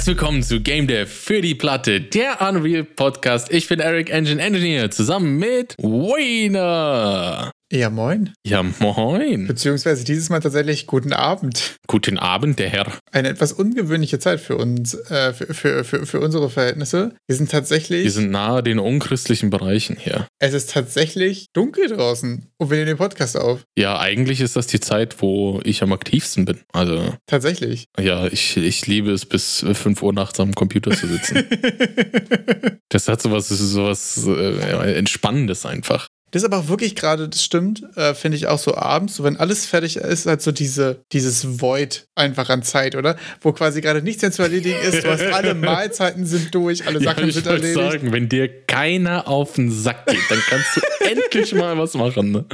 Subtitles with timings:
[0.00, 3.52] Herzlich willkommen zu Game Dev für die Platte, der Unreal Podcast.
[3.52, 7.50] Ich bin Eric Engine Engineer zusammen mit Wayner.
[7.72, 8.32] Ja, moin.
[8.44, 9.46] Ja, moin.
[9.46, 11.76] Beziehungsweise dieses Mal tatsächlich guten Abend.
[11.86, 12.92] Guten Abend, der Herr.
[13.12, 17.14] Eine etwas ungewöhnliche Zeit für uns, äh, für, für, für, für unsere Verhältnisse.
[17.28, 18.02] Wir sind tatsächlich.
[18.02, 20.26] Wir sind nahe den unchristlichen Bereichen hier.
[20.40, 23.60] Es ist tatsächlich dunkel draußen und wir nehmen den Podcast auf.
[23.78, 26.58] Ja, eigentlich ist das die Zeit, wo ich am aktivsten bin.
[26.72, 27.14] Also.
[27.26, 27.84] Tatsächlich.
[28.00, 31.44] Ja, ich, ich liebe es, bis 5 Uhr nachts am Computer zu sitzen.
[32.88, 36.08] das hat sowas, sowas äh, Entspannendes einfach.
[36.30, 39.24] Das ist aber auch wirklich gerade, das stimmt, äh, finde ich auch so abends, so
[39.24, 43.16] wenn alles fertig ist, halt so diese, dieses Void einfach an Zeit, oder?
[43.40, 47.00] Wo quasi gerade nichts mehr zu erledigen ist, du hast alle Mahlzeiten sind durch, alle
[47.00, 47.76] Sachen ja, sind erledigt.
[47.76, 51.94] Ich sagen, wenn dir keiner auf den Sack geht, dann kannst du endlich mal was
[51.94, 52.30] machen.
[52.32, 52.44] Ne?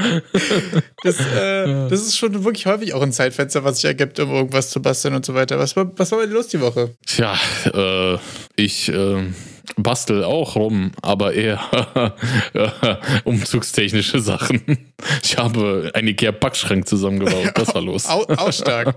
[1.03, 4.71] Das, äh, das ist schon wirklich häufig auch ein Zeitfenster, was sich ergibt, um irgendwas
[4.71, 5.59] zu basteln und so weiter.
[5.59, 6.95] Was war, was war bei dir los die Woche?
[7.07, 7.39] Tja,
[7.73, 8.19] äh,
[8.57, 9.25] ich, äh
[9.77, 11.61] bastel auch rum, aber eher
[13.25, 14.93] umzugstechnische Sachen.
[15.23, 17.53] Ich habe einen Ikea-Packschrank zusammengebaut.
[17.55, 18.07] Das war los.
[18.07, 18.97] Auch, auch stark.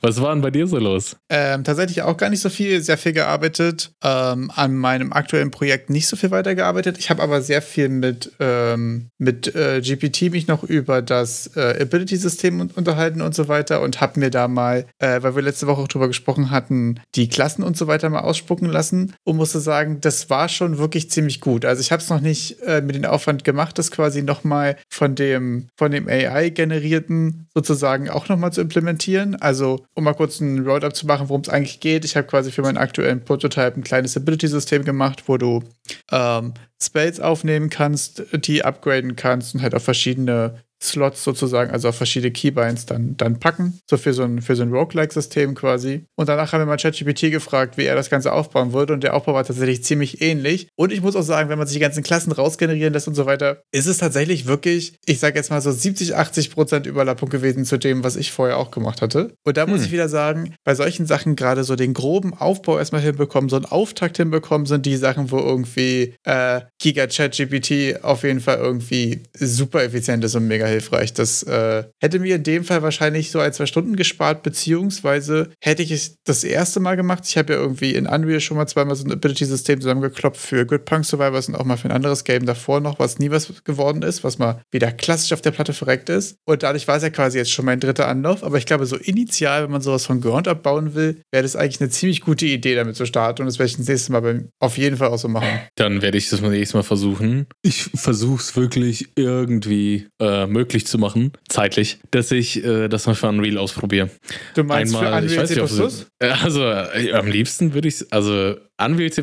[0.00, 1.16] Was war denn bei dir so los?
[1.28, 3.92] Ähm, tatsächlich auch gar nicht so viel, sehr viel gearbeitet.
[4.02, 6.98] Ähm, an meinem aktuellen Projekt nicht so viel weitergearbeitet.
[6.98, 11.82] Ich habe aber sehr viel mit, ähm, mit äh, GPT mich noch über das äh,
[11.82, 15.82] Ability-System unterhalten und so weiter und habe mir da mal, äh, weil wir letzte Woche
[15.82, 20.00] auch drüber gesprochen hatten, die Klassen und so weiter mal ausspucken lassen und musste sagen,
[20.00, 21.64] das war schon wirklich ziemlich gut.
[21.64, 25.16] Also ich habe es noch nicht äh, mit dem Aufwand gemacht, das quasi nochmal von
[25.16, 28.97] dem, von dem AI-generierten sozusagen auch nochmal zu implementieren.
[29.40, 32.04] Also um mal kurz ein Roundup zu machen, worum es eigentlich geht.
[32.04, 35.62] Ich habe quasi für meinen aktuellen Prototype ein kleines Ability-System gemacht, wo du
[36.10, 41.96] ähm, Spells aufnehmen kannst, die upgraden kannst und halt auf verschiedene Slots sozusagen, also auf
[41.96, 43.80] verschiedene Keybinds dann, dann packen.
[43.88, 46.04] So für so ein, für so ein Roguelike-System quasi.
[46.16, 48.92] Und danach haben wir mal ChatGPT gefragt, wie er das Ganze aufbauen würde.
[48.92, 50.68] Und der Aufbau war tatsächlich ziemlich ähnlich.
[50.76, 53.26] Und ich muss auch sagen, wenn man sich die ganzen Klassen rausgenerieren lässt und so
[53.26, 57.64] weiter, ist es tatsächlich wirklich, ich sage jetzt mal so 70, 80 Prozent Überlappung gewesen
[57.64, 59.34] zu dem, was ich vorher auch gemacht hatte.
[59.44, 59.86] Und da muss hm.
[59.86, 63.64] ich wieder sagen, bei solchen Sachen gerade so den groben Aufbau erstmal hinbekommen, so einen
[63.64, 69.82] Auftakt hinbekommen, sind die Sachen, wo irgendwie äh, Giga ChatGPT auf jeden Fall irgendwie super
[69.82, 71.12] effizient ist und mega hilfreich.
[71.12, 75.82] Das äh, hätte mir in dem Fall wahrscheinlich so ein, zwei Stunden gespart, beziehungsweise hätte
[75.82, 77.24] ich es das erste Mal gemacht.
[77.26, 80.84] Ich habe ja irgendwie in Unreal schon mal zweimal so ein Ability-System zusammengeklopft für Good
[80.84, 84.02] Punk Survivors und auch mal für ein anderes Game davor noch, was nie was geworden
[84.02, 86.36] ist, was mal wieder klassisch auf der Platte verreckt ist.
[86.46, 88.44] Und dadurch war es ja quasi jetzt schon mein dritter Anlauf.
[88.44, 91.80] Aber ich glaube, so initial, wenn man sowas von Ground abbauen will, wäre das eigentlich
[91.80, 93.42] eine ziemlich gute Idee, damit zu starten.
[93.42, 95.60] Und das werde ich das nächste Mal auf jeden Fall auch so machen.
[95.76, 97.46] Dann werde ich das mal nächstes Mal versuchen.
[97.62, 103.14] Ich versuche es wirklich irgendwie äh, möglich zu machen, zeitlich, dass ich äh, das mal
[103.14, 104.10] für Unreal ausprobiere.
[104.54, 105.82] Du meinst Einmal, für Unreal C++?
[105.84, 106.06] Nicht,
[106.42, 109.22] also äh, am liebsten würde ich also Unreal C++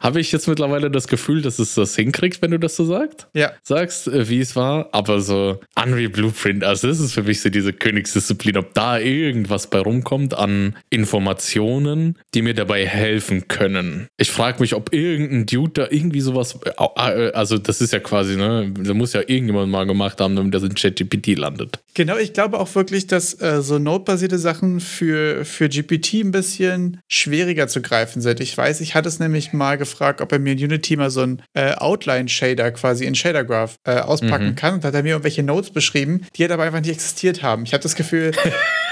[0.00, 3.26] habe ich jetzt mittlerweile das Gefühl, dass es das hinkriegt, wenn du das so sagst.
[3.34, 3.52] Ja.
[3.62, 4.88] Sagst, äh, wie es war.
[4.92, 9.68] Aber so Unreal Blueprint, also das ist für mich so diese Königsdisziplin, ob da irgendwas
[9.68, 14.06] bei rumkommt an Informationen, die mir dabei helfen können.
[14.16, 18.36] Ich frage mich, ob irgendein Dude da irgendwie sowas, äh, also das ist ja quasi,
[18.36, 21.80] ne, da muss ja irgendjemand mal gemacht haben, damit das in ChatGPT landet.
[21.94, 27.00] Genau, ich glaube auch wirklich, dass äh, so Node-basierte Sachen für, für GPT ein bisschen
[27.08, 28.40] schwieriger zu greifen sind.
[28.40, 31.10] Ich weiß, weiß, ich hatte es nämlich mal gefragt, ob er mir in Unity mal
[31.10, 34.54] so ein äh, Outline-Shader quasi in Shader Graph äh, auspacken mhm.
[34.54, 34.74] kann.
[34.74, 37.64] Und hat er mir irgendwelche Notes beschrieben, die halt aber einfach nicht existiert haben.
[37.64, 38.32] Ich habe das Gefühl,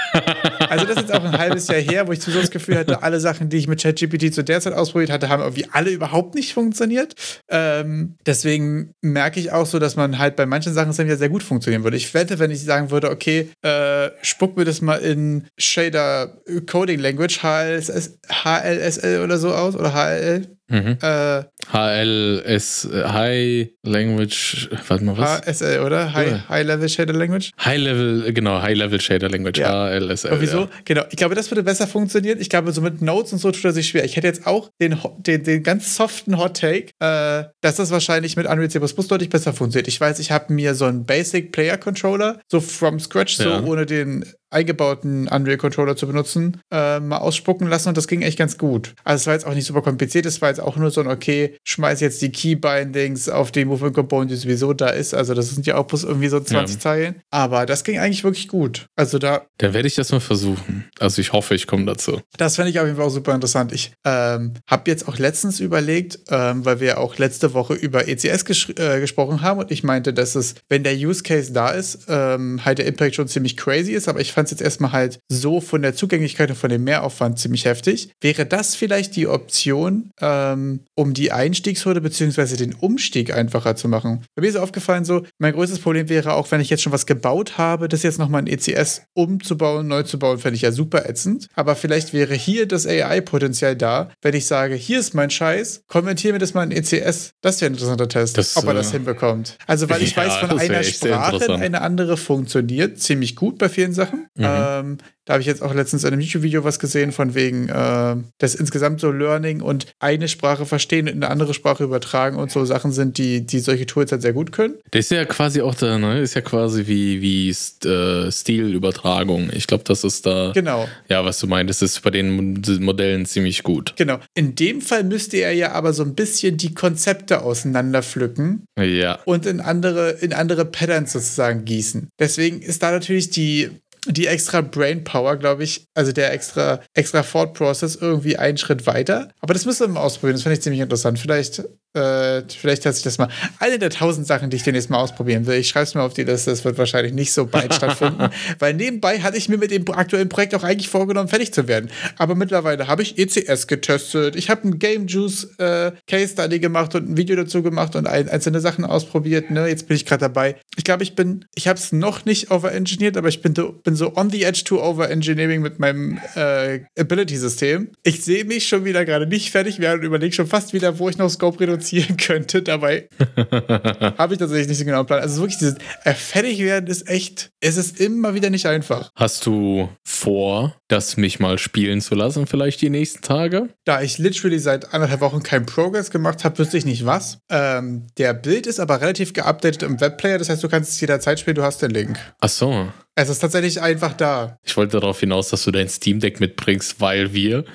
[0.69, 3.03] also das ist jetzt auch ein halbes Jahr her, wo ich so das Gefühl hatte,
[3.03, 6.35] alle Sachen, die ich mit ChatGPT zu der Zeit ausprobiert hatte, haben irgendwie alle überhaupt
[6.35, 7.15] nicht funktioniert.
[7.49, 11.43] Ähm, deswegen merke ich auch so, dass man halt bei manchen Sachen ja sehr gut
[11.43, 11.97] funktionieren würde.
[11.97, 16.99] Ich wette, wenn ich sagen würde, okay, äh, spuck mir das mal in Shader Coding
[16.99, 20.97] Language, HLS, HLSL oder so aus oder HLL, Mhm.
[21.01, 25.41] Äh, HLS, High Language, warte mal was?
[25.41, 26.13] HSL, oder?
[26.13, 26.49] High, ja.
[26.49, 27.51] High Level Shader Language?
[27.63, 29.89] High Level, genau, High Level Shader Language, ja.
[29.89, 30.31] HLSL.
[30.31, 30.59] Und wieso?
[30.61, 30.69] Ja.
[30.85, 32.39] Genau, ich glaube, das würde besser funktionieren.
[32.39, 34.05] Ich glaube, so mit Notes und so tut er sich schwer.
[34.05, 38.35] Ich hätte jetzt auch den, den, den ganz soften Hot Take, äh, dass das wahrscheinlich
[38.35, 39.87] mit Unreal C++ deutlich besser funktioniert.
[39.87, 43.85] Ich weiß, ich habe mir so einen Basic Player Controller, so from scratch, so ohne
[43.85, 48.57] den eingebauten Unreal Controller zu benutzen, äh, mal ausspucken lassen und das ging echt ganz
[48.57, 48.93] gut.
[49.03, 51.07] Also es war jetzt auch nicht super kompliziert, es war jetzt auch nur so ein,
[51.07, 55.13] okay, schmeiß jetzt die Key-Bindings auf die Movement Component, die sowieso da ist.
[55.13, 56.79] Also das sind ja auch bloß irgendwie so 20 ja.
[56.79, 57.15] Zeilen.
[57.31, 58.87] Aber das ging eigentlich wirklich gut.
[58.95, 59.45] Also da.
[59.57, 60.89] Dann werde ich das mal versuchen.
[60.99, 62.21] Also ich hoffe, ich komme dazu.
[62.37, 63.71] Das fände ich auf jeden Fall auch super interessant.
[63.71, 68.45] Ich ähm, habe jetzt auch letztens überlegt, ähm, weil wir auch letzte Woche über ECS
[68.45, 72.05] ges äh, gesprochen haben und ich meinte, dass es, wenn der Use Case da ist,
[72.07, 75.19] ähm, halt der Impact schon ziemlich crazy ist, aber ich fand es jetzt erstmal halt
[75.27, 78.09] so von der Zugänglichkeit und von dem Mehraufwand ziemlich heftig.
[78.21, 82.55] Wäre das vielleicht die Option, ähm, um die Einstiegshürde bzw.
[82.55, 84.23] den Umstieg einfacher zu machen?
[84.35, 87.05] Bei mir ist aufgefallen so, mein größtes Problem wäre auch, wenn ich jetzt schon was
[87.05, 91.09] gebaut habe, das jetzt nochmal ein ECS umzubauen, neu zu bauen, fände ich ja super
[91.09, 91.47] ätzend.
[91.53, 96.31] Aber vielleicht wäre hier das AI-Potenzial da, wenn ich sage, hier ist mein Scheiß, konvertiere
[96.31, 97.31] mir das mal in ECS.
[97.41, 99.57] Das wäre ein interessanter Test, das, ob er das äh, hinbekommt.
[99.67, 103.67] Also, weil ich ja, weiß, von einer Sprache in eine andere funktioniert ziemlich gut bei
[103.67, 104.28] vielen Sachen.
[104.35, 104.45] Mhm.
[104.45, 104.97] Ähm,
[105.29, 108.55] da habe ich jetzt auch letztens in einem YouTube-Video was gesehen, von wegen äh, das
[108.55, 112.65] insgesamt so Learning und eine Sprache verstehen und in eine andere Sprache übertragen und so
[112.65, 114.79] Sachen sind, die, die solche Tools halt sehr gut können.
[114.89, 116.19] Das ist ja quasi auch da, ne?
[116.19, 117.49] Ist ja quasi wie, wie
[117.87, 119.51] äh, Stilübertragung.
[119.53, 120.51] Ich glaube, das ist da.
[120.55, 120.89] Genau.
[121.09, 123.93] Ja, was du meinst, ist bei den Modellen ziemlich gut.
[123.97, 124.17] Genau.
[124.33, 128.65] In dem Fall müsste er ja aber so ein bisschen die Konzepte auseinanderpflücken.
[128.79, 129.19] Ja.
[129.25, 132.09] Und in andere, in andere Patterns sozusagen gießen.
[132.17, 133.69] Deswegen ist da natürlich die
[134.07, 139.29] die extra Brainpower, glaube ich, also der extra, extra Thought Process irgendwie einen Schritt weiter.
[139.41, 140.35] Aber das müssen wir mal ausprobieren.
[140.35, 141.19] Das finde ich ziemlich interessant.
[141.19, 141.63] Vielleicht
[141.93, 143.29] äh, vielleicht hat sich das mal.
[143.57, 145.55] Eine der tausend Sachen, die ich demnächst mal ausprobieren will.
[145.55, 146.51] Ich schreibe es mir auf die Liste.
[146.51, 148.29] Das wird wahrscheinlich nicht so bald stattfinden.
[148.59, 151.89] Weil nebenbei hatte ich mir mit dem aktuellen Projekt auch eigentlich vorgenommen, fertig zu werden.
[152.17, 154.35] Aber mittlerweile habe ich ECS getestet.
[154.35, 158.05] Ich habe ein Game Juice äh, Case Study gemacht und ein Video dazu gemacht und
[158.05, 159.49] ein, einzelne Sachen ausprobiert.
[159.49, 159.67] Ne?
[159.67, 160.57] Jetzt bin ich gerade dabei.
[160.77, 164.15] Ich glaube, ich bin, ich habe es noch nicht overengineert, aber ich bin, bin so
[164.15, 167.91] on the edge to overengineering mit meinem äh, Ability-System.
[168.03, 171.09] Ich sehe mich schon wieder gerade nicht fertig werden und überlege schon fast wieder, wo
[171.09, 172.61] ich noch Scope reduziere reduzieren könnte.
[172.61, 173.09] Dabei
[174.17, 175.21] habe ich tatsächlich nicht so genau einen Plan.
[175.21, 179.11] Also wirklich dieses äh, fertig werden ist echt, es ist immer wieder nicht einfach.
[179.15, 183.69] Hast du vor, das mich mal spielen zu lassen, vielleicht die nächsten Tage?
[183.85, 187.39] Da ich literally seit anderthalb Wochen keinen Progress gemacht habe, wüsste ich nicht was.
[187.49, 191.39] Ähm, der Bild ist aber relativ geupdatet im Webplayer, das heißt, du kannst es jederzeit
[191.39, 192.17] spielen, du hast den Link.
[192.39, 192.89] Ach so.
[193.21, 194.57] Es ist tatsächlich einfach da.
[194.63, 197.65] Ich wollte darauf hinaus, dass du dein Steam Deck mitbringst, weil wir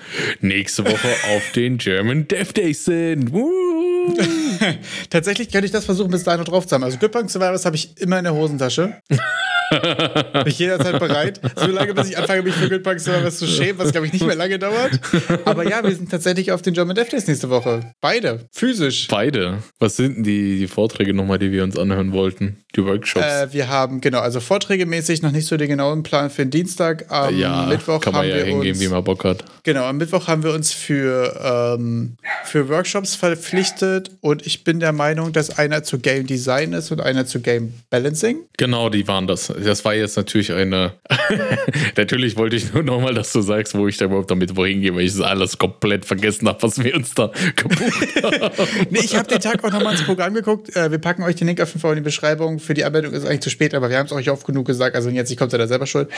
[0.40, 3.30] nächste Woche auf den German Dev Days sind.
[5.10, 6.84] Tatsächlich könnte ich das versuchen, bis dahin noch drauf zu haben.
[6.84, 9.02] Also Good Survivors habe ich immer in der Hosentasche.
[9.82, 11.40] Bin ich jederzeit bereit.
[11.56, 14.26] So lange, bis ich anfange, mich für Good Survivors zu schämen, was glaube ich nicht
[14.26, 15.00] mehr lange dauert.
[15.44, 17.92] Aber ja, wir sind tatsächlich auf den German Dev Days nächste Woche.
[18.00, 18.48] Beide.
[18.52, 19.08] Physisch.
[19.08, 19.58] Beide.
[19.78, 22.64] Was sind denn die, die Vorträge nochmal, die wir uns anhören wollten?
[22.76, 23.24] Die Workshops?
[23.24, 27.06] Äh, wir haben, genau, also vorträgemäßig noch nicht so den genauen Plan für den Dienstag.
[27.10, 29.44] Am ja, Mittwoch kann man ja wir hingehen, uns, wie man Bock hat.
[29.62, 34.92] Genau, am Mittwoch haben wir uns für, ähm, für Workshops verpflichtet und ich bin der
[34.92, 38.38] Meinung, dass einer zu Game Design ist und einer zu Game Balancing.
[38.56, 39.52] Genau, die waren das.
[39.64, 40.94] Das war jetzt natürlich eine.
[41.96, 44.94] natürlich wollte ich nur nochmal, dass du sagst, wo ich da überhaupt damit wohin gehe,
[44.94, 48.86] weil ich das alles komplett vergessen habe, was wir uns da gebucht haben.
[48.90, 50.74] nee, ich habe den Tag auch nochmal ins Programm geguckt.
[50.76, 53.12] Äh, wir packen euch den Link auf jeden Fall in die Beschreibung für die Anmeldung
[53.12, 54.96] ist eigentlich zu spät, aber wir haben es euch oft genug gesagt.
[54.96, 56.10] Also jetzt kommt ihr da selber schuld.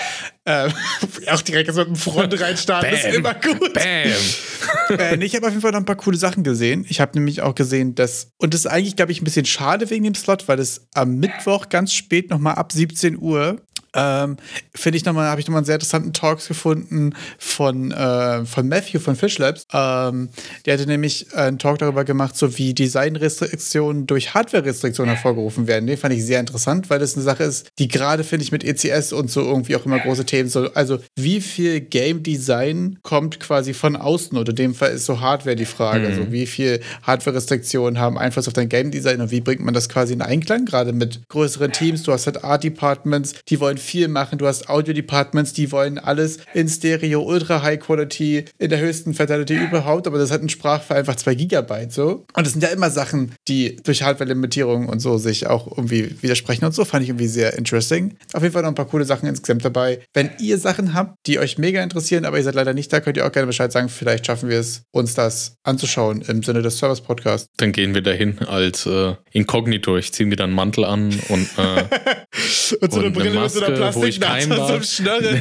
[0.44, 0.72] Ähm,
[1.28, 3.74] auch direkt so mit dem Front reinstarten, ist immer gut.
[3.74, 4.98] Bam.
[4.98, 6.86] äh, nee, ich habe auf jeden Fall noch ein paar coole Sachen gesehen.
[6.88, 9.90] Ich habe nämlich auch gesehen, dass, und das ist eigentlich, glaube ich, ein bisschen schade
[9.90, 13.65] wegen dem Slot, weil es am Mittwoch ganz spät nochmal ab 17 Uhr Uhr.
[13.96, 14.36] Ähm,
[14.74, 19.00] finde ich nochmal, habe ich nochmal einen sehr interessanten Talks gefunden von, äh, von Matthew
[19.00, 19.66] von Fish Labs.
[19.72, 20.28] Ähm,
[20.64, 25.86] der hatte nämlich einen Talk darüber gemacht, so wie Designrestriktionen durch Hardware-Restriktionen hervorgerufen werden.
[25.86, 28.64] Den fand ich sehr interessant, weil das eine Sache ist, die gerade, finde ich, mit
[28.64, 30.72] ECS und so irgendwie auch immer große Themen so.
[30.74, 34.36] Also, wie viel Game Design kommt quasi von außen?
[34.36, 36.00] Oder in dem Fall ist so Hardware die Frage.
[36.00, 36.06] Mhm.
[36.06, 39.88] Also, wie viel Hardware-Restriktionen haben Einfluss auf dein Game Design und wie bringt man das
[39.88, 40.64] quasi in Einklang?
[40.66, 42.02] Gerade mit größeren Teams.
[42.02, 44.38] Du hast halt Art Departments, die wollen viel machen.
[44.38, 49.56] Du hast Audio-Departments, die wollen alles in Stereo, Ultra High Quality, in der höchsten Fidelity
[49.56, 52.24] überhaupt, aber das hat einen Sprachfall einfach 2 Gigabyte so.
[52.34, 56.64] Und das sind ja immer Sachen, die durch Hardware-Limitierungen und so sich auch irgendwie widersprechen
[56.64, 56.84] und so.
[56.84, 58.16] Fand ich irgendwie sehr interesting.
[58.32, 60.00] Auf jeden Fall noch ein paar coole Sachen insgesamt dabei.
[60.12, 63.16] Wenn ihr Sachen habt, die euch mega interessieren, aber ihr seid leider nicht da, könnt
[63.16, 63.88] ihr auch gerne Bescheid sagen.
[63.88, 67.48] Vielleicht schaffen wir es, uns das anzuschauen im Sinne des Service-Podcasts.
[67.56, 69.96] Dann gehen wir dahin als äh, Inkognito.
[69.96, 71.84] Ich ziehe mir dann einen Mantel an und, äh,
[72.80, 74.84] und so eine Brille mit so einer wo ich keinen darf.
[74.84, 75.40] So nee,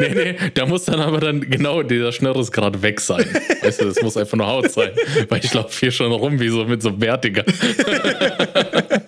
[0.00, 3.24] nee, nee, da muss dann aber dann genau dieser Schnörres gerade weg sein.
[3.62, 4.90] Weißt du, das muss einfach nur Haut sein.
[5.28, 7.44] Weil ich laufe hier schon rum wie so mit so einem Bärtiger.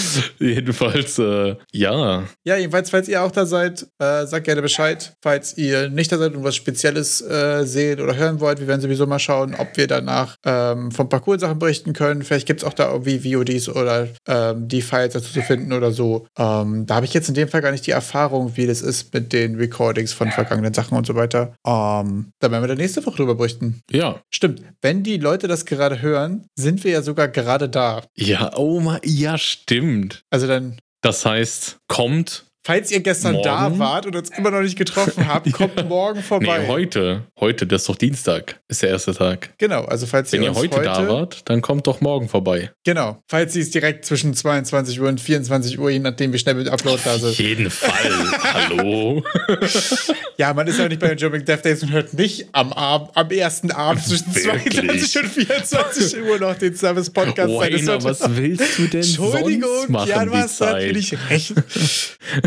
[0.38, 2.24] jedenfalls, äh, ja.
[2.44, 5.14] Ja, jedenfalls, falls ihr auch da seid, äh, sagt gerne Bescheid.
[5.22, 8.80] Falls ihr nicht da seid und was Spezielles äh, seht oder hören wollt, wir werden
[8.80, 12.22] sowieso mal schauen, ob wir danach ähm, vom Parcours-Sachen berichten können.
[12.22, 15.92] Vielleicht gibt es auch da irgendwie VODs oder ähm, die Files dazu zu finden oder
[15.92, 16.26] so.
[16.38, 19.12] Ähm, da habe ich jetzt in dem Fall gar nicht die Erfahrung, wie das ist
[19.14, 21.54] mit den Recordings von vergangenen Sachen und so weiter.
[21.66, 23.80] Ähm, da werden wir dann nächste Woche drüber berichten.
[23.90, 24.20] Ja.
[24.30, 24.62] Stimmt.
[24.80, 28.02] Wenn die Leute das gerade hören, sind wir ja sogar gerade da.
[28.16, 29.81] Ja, oh, ja, stimmt.
[30.30, 30.78] Also dann.
[31.00, 33.44] Das heißt, kommt falls ihr gestern Morgen?
[33.44, 36.60] da wart und uns immer noch nicht getroffen habt, kommt morgen vorbei.
[36.60, 37.22] Nee, heute.
[37.40, 39.50] Heute, das ist doch Dienstag, ist der erste Tag.
[39.58, 42.70] Genau, also falls Wenn ihr ihr uns heute, da wart, dann kommt doch morgen vorbei.
[42.84, 46.54] Genau, falls ihr es direkt zwischen 22 Uhr und 24 Uhr, je nachdem wie schnell
[46.54, 47.38] mit Upload da Auf sind.
[47.38, 48.12] jeden Fall.
[48.54, 49.22] Hallo.
[50.36, 53.10] Ja, man ist ja nicht bei den German Death Days und hört nicht am Abend,
[53.16, 55.10] am ersten Abend zwischen Wirklich?
[55.10, 59.70] 22 und 24 Uhr noch den Service Podcast Rainer, was willst du denn sonst Entschuldigung,
[59.88, 61.54] machen ja, du hast natürlich recht.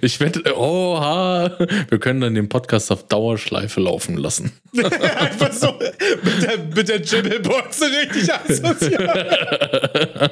[0.00, 1.50] Ich wette, oha,
[1.88, 4.52] wir können dann den Podcast auf Dauerschleife laufen lassen.
[5.18, 5.72] Einfach so
[6.22, 10.30] mit der, mit der Jimmelbox so richtig asozial.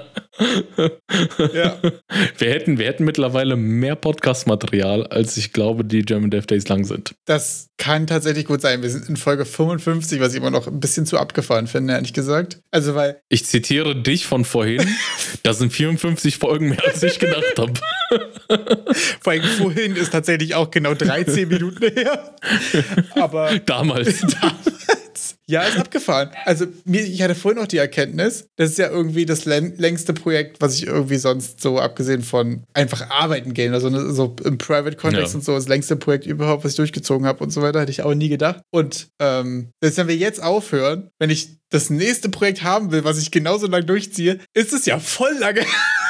[1.53, 1.77] ja.
[2.39, 6.85] Wir hätten, wir hätten mittlerweile mehr Podcast-Material, als ich glaube, die German Death Days lang
[6.85, 7.15] sind.
[7.27, 8.83] Das kann tatsächlich gut sein.
[8.83, 12.13] Wir sind in Folge 55, was ich immer noch ein bisschen zu abgefahren finde, ehrlich
[12.13, 12.61] gesagt.
[12.71, 14.83] Also, weil Ich zitiere dich von vorhin.
[15.43, 17.73] Das sind 54 Folgen mehr, als ich gedacht habe.
[19.33, 22.35] Allem vorhin ist tatsächlich auch genau 13 Minuten her.
[23.17, 24.21] Aber Damals.
[24.41, 25.37] damals.
[25.47, 26.31] Ja, ist abgefahren.
[26.47, 30.15] Also, mir, ich hatte vorhin noch die Erkenntnis, das ist ja irgendwie das län- längste
[30.15, 34.57] Projekt, was ich irgendwie sonst so, abgesehen von einfach arbeiten gehen, also ne, so im
[34.57, 35.39] Private-Kontext Ja.
[35.39, 38.03] und so, das längste Projekt überhaupt, was ich durchgezogen habe und so weiter, hätte ich
[38.03, 38.61] auch nie gedacht.
[38.71, 43.19] Und ähm, selbst wenn wir jetzt aufhören, wenn ich das nächste Projekt haben will, was
[43.19, 45.61] ich genauso lang durchziehe, ist es ja voll lange.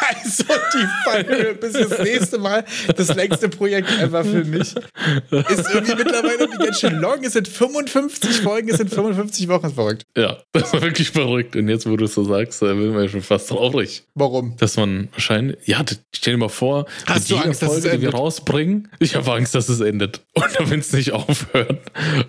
[0.08, 0.44] Also
[0.74, 2.64] die Fallhöhe bis das nächste Mal
[2.96, 4.60] das längste Projekt ever für mich.
[4.70, 7.22] Ist irgendwie mittlerweile irgendwie ganz schön long.
[7.24, 9.66] Es sind 55 Folgen, es sind 55 Wochen.
[9.66, 10.02] Ist verrückt.
[10.16, 11.56] Ja, das war wirklich verrückt.
[11.56, 14.02] Und jetzt, wo du es so sagst, da bin ich schon fast traurig.
[14.14, 14.56] Warum?
[14.58, 18.02] Dass man wahrscheinlich, ja, stell dir mal vor, Hast du Angst, dass es Folge, die
[18.02, 18.14] wir endet?
[18.14, 20.20] rausbringen, ich habe Angst, dass es endet.
[20.34, 21.80] Und wenn es nicht aufhört,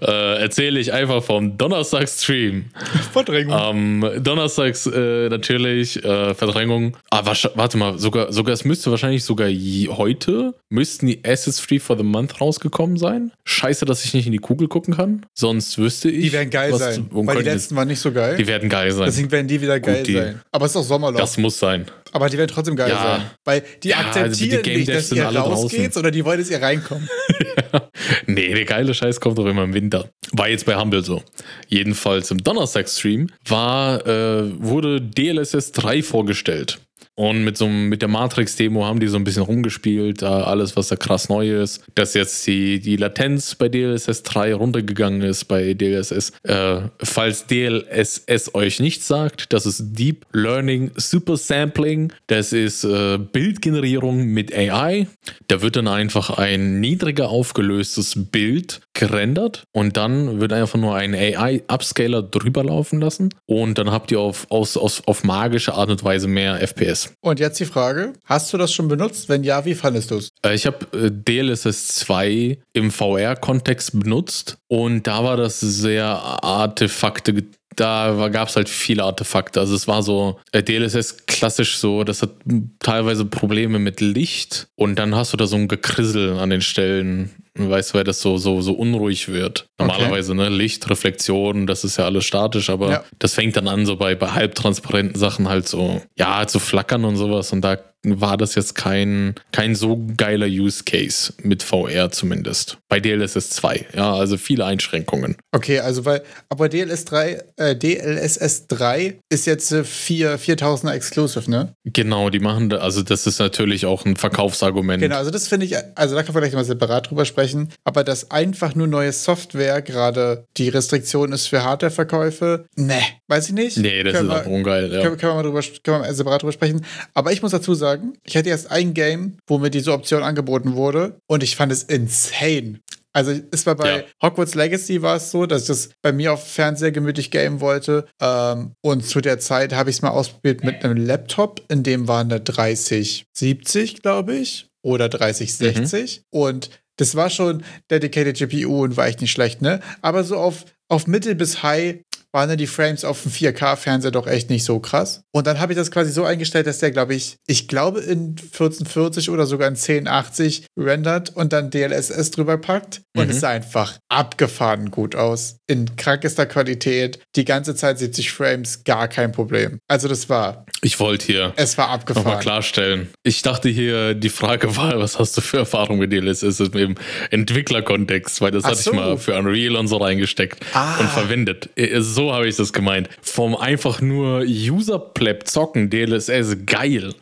[0.02, 2.66] äh, erzähle ich einfach vom Donnerstag-Stream.
[3.12, 3.54] Verdrängung.
[3.54, 6.98] Am Donnerstags äh, natürlich äh, Verdrängung.
[7.10, 11.80] Ah, wasch- warte mal, sogar, sogar es müsste wahrscheinlich sogar heute müssten die Assets Free
[11.80, 13.32] for the Month rausgekommen sein.
[13.46, 15.26] Scheiße, dass ich nicht in die Kugel gucken kann.
[15.34, 16.24] Sonst wüsste ich.
[16.26, 17.08] die werden geil sein.
[17.12, 18.36] Weil die letzten waren nicht so geil.
[18.36, 19.06] die werden geil sein.
[19.06, 20.42] Deswegen werden die wieder geil die- sein.
[20.52, 21.20] Aber es ist auch Sommerloch.
[21.22, 21.86] Das muss sein.
[22.12, 23.02] aber die werden trotzdem geil Ja.
[23.18, 23.22] sein.
[23.46, 26.50] Weil die Ja, also die akzeptieren Game nicht, dass ihr rausgeht, sondern die wollen, dass
[26.50, 27.08] ihr reinkommt.
[28.28, 30.10] Nee, der geile Scheiß kommt doch immer im Winter.
[30.32, 31.24] War jetzt bei Humble so.
[31.68, 36.80] Jedenfalls im Donnerstag-Stream war, äh, wurde DLSS 3 vorgestellt.
[37.16, 40.88] Und mit so mit der Matrix-Demo haben die so ein bisschen rumgespielt, da alles, was
[40.88, 41.84] da krass neu ist.
[41.94, 46.34] Dass jetzt die, die Latenz bei DLSS 3 runtergegangen ist bei DLSS.
[46.44, 52.12] Äh, falls DLSS euch nichts sagt, das ist Deep Learning Super Sampling.
[52.28, 55.08] Das ist äh, Bildgenerierung mit AI.
[55.48, 61.14] Da wird dann einfach ein niedriger aufgelöstes Bild gerendert und dann wird einfach nur ein
[61.16, 63.30] AI-Upscaler drüber laufen lassen.
[63.46, 67.14] Und dann habt ihr auf, aus, aus, auf magische Art und Weise mehr FPS.
[67.22, 69.30] Und jetzt die Frage: Hast du das schon benutzt?
[69.30, 70.30] Wenn ja, wie fandest du es?
[70.46, 77.44] Äh, Ich habe äh, DLSS 2 im VR-Kontext benutzt und da war das sehr Artefakte.
[77.76, 79.60] Da gab es halt viele Artefakte.
[79.60, 82.32] Also es war so äh, DLSS klassisch so, das hat
[82.80, 87.32] teilweise Probleme mit Licht und dann hast du da so ein Gekrissel an den Stellen.
[87.56, 89.68] Weißt du, weil das so, so, so unruhig wird.
[89.78, 90.50] Normalerweise, ne?
[90.50, 93.04] Licht, Reflexion, das ist ja alles statisch, aber Ja.
[93.20, 97.16] das fängt dann an, so bei, bei halbtransparenten Sachen halt so, ja, zu flackern und
[97.16, 97.52] sowas.
[97.54, 102.78] Und da war das jetzt kein, kein so geiler Use Case mit VR zumindest.
[102.90, 105.38] Bei DLSS 2, ja, also viele Einschränkungen.
[105.52, 111.50] Okay, also weil, aber DLS 3, äh, DLSS 3 ist jetzt äh, 4, 4000er Exclusive,
[111.50, 111.74] ne?
[111.86, 115.02] Genau, die machen da, also das ist natürlich auch ein Verkaufsargument.
[115.02, 118.04] Genau, also das finde ich, also da können wir gleich mal separat drüber sprechen, aber
[118.04, 123.78] dass einfach nur neue Software gerade die Restriktion ist für Hardware-Verkäufe, ne, weiß ich nicht.
[123.78, 125.02] Nee, das Können ist wir- auch ungeil, ja.
[125.04, 126.86] Können, können, wir mal drüber, können wir mal separat drüber sprechen.
[127.14, 127.93] Aber ich muss dazu sagen,
[128.24, 131.84] ich hatte erst ein Game, wo mir diese Option angeboten wurde und ich fand es
[131.84, 132.80] insane.
[133.16, 134.04] Also es war bei Ja.
[134.24, 138.08] Hogwarts Legacy war es so, dass ich das bei mir auf Fernseher gemütlich gamen wollte.
[138.20, 142.08] Ähm, und zu der Zeit habe ich es mal ausprobiert mit einem Laptop, in dem
[142.08, 146.24] waren da 3070, glaube ich, oder 3060.
[146.32, 149.80] Und das war schon dedicated GPU und war echt nicht schlecht, ne?
[150.02, 152.00] Aber so auf, auf Mittel bis High
[152.34, 155.22] waren die Frames auf dem 4K-Fernseher doch echt nicht so krass.
[155.32, 158.36] Und dann habe ich das quasi so eingestellt, dass der, glaube ich, ich glaube in
[158.38, 163.02] 1440 oder sogar in 1080 rendert und dann DLSS drüber packt.
[163.16, 163.30] Und Mhm.
[163.32, 165.58] es sah einfach abgefahren gut aus.
[165.68, 167.20] In krankester Qualität.
[167.36, 169.78] Die ganze Zeit 70 Frames, gar kein Problem.
[169.88, 172.40] Also das war, Ich wollte hier es war nochmal abgefahren.
[172.40, 173.10] klarstellen.
[173.24, 176.96] Ich dachte hier, die Frage war, was hast du für Erfahrung mit DLSS im
[177.30, 178.42] Entwicklerkontext?
[178.42, 178.92] Weil das Ach hatte so.
[178.92, 180.98] ich mal für Unreal und so reingesteckt Ah.
[181.00, 181.70] und verwendet.
[181.76, 183.10] Äh, So so habe ich das gemeint.
[183.22, 187.14] Vom einfach nur User-Pleb zocken, DLSS, geil.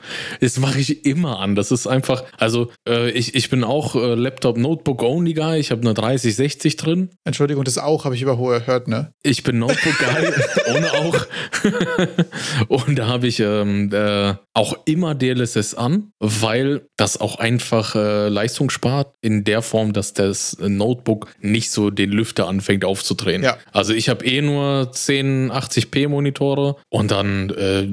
[0.42, 1.56] Das mache ich immer an.
[1.56, 5.60] Das ist einfach, also äh, ich, ich bin auch äh, Laptop-Notebook-Only-Guy.
[5.60, 7.10] Ich habe eine 3060 drin.
[7.24, 9.12] Entschuldigung, das auch habe ich überhört, ne?
[9.24, 10.34] Ich bin Notebook-Guy,
[10.76, 11.26] ohne auch.
[12.68, 18.30] Und da habe ich ähm, äh, auch immer DLSS an, weil das auch einfach äh,
[18.30, 23.44] Leistung spart in der Form, dass das Notebook nicht so den Lüfter anfängt aufzudrehen.
[23.44, 23.58] Ja.
[23.72, 27.88] Also ich habe eh nur 1080p Monitore und dann äh,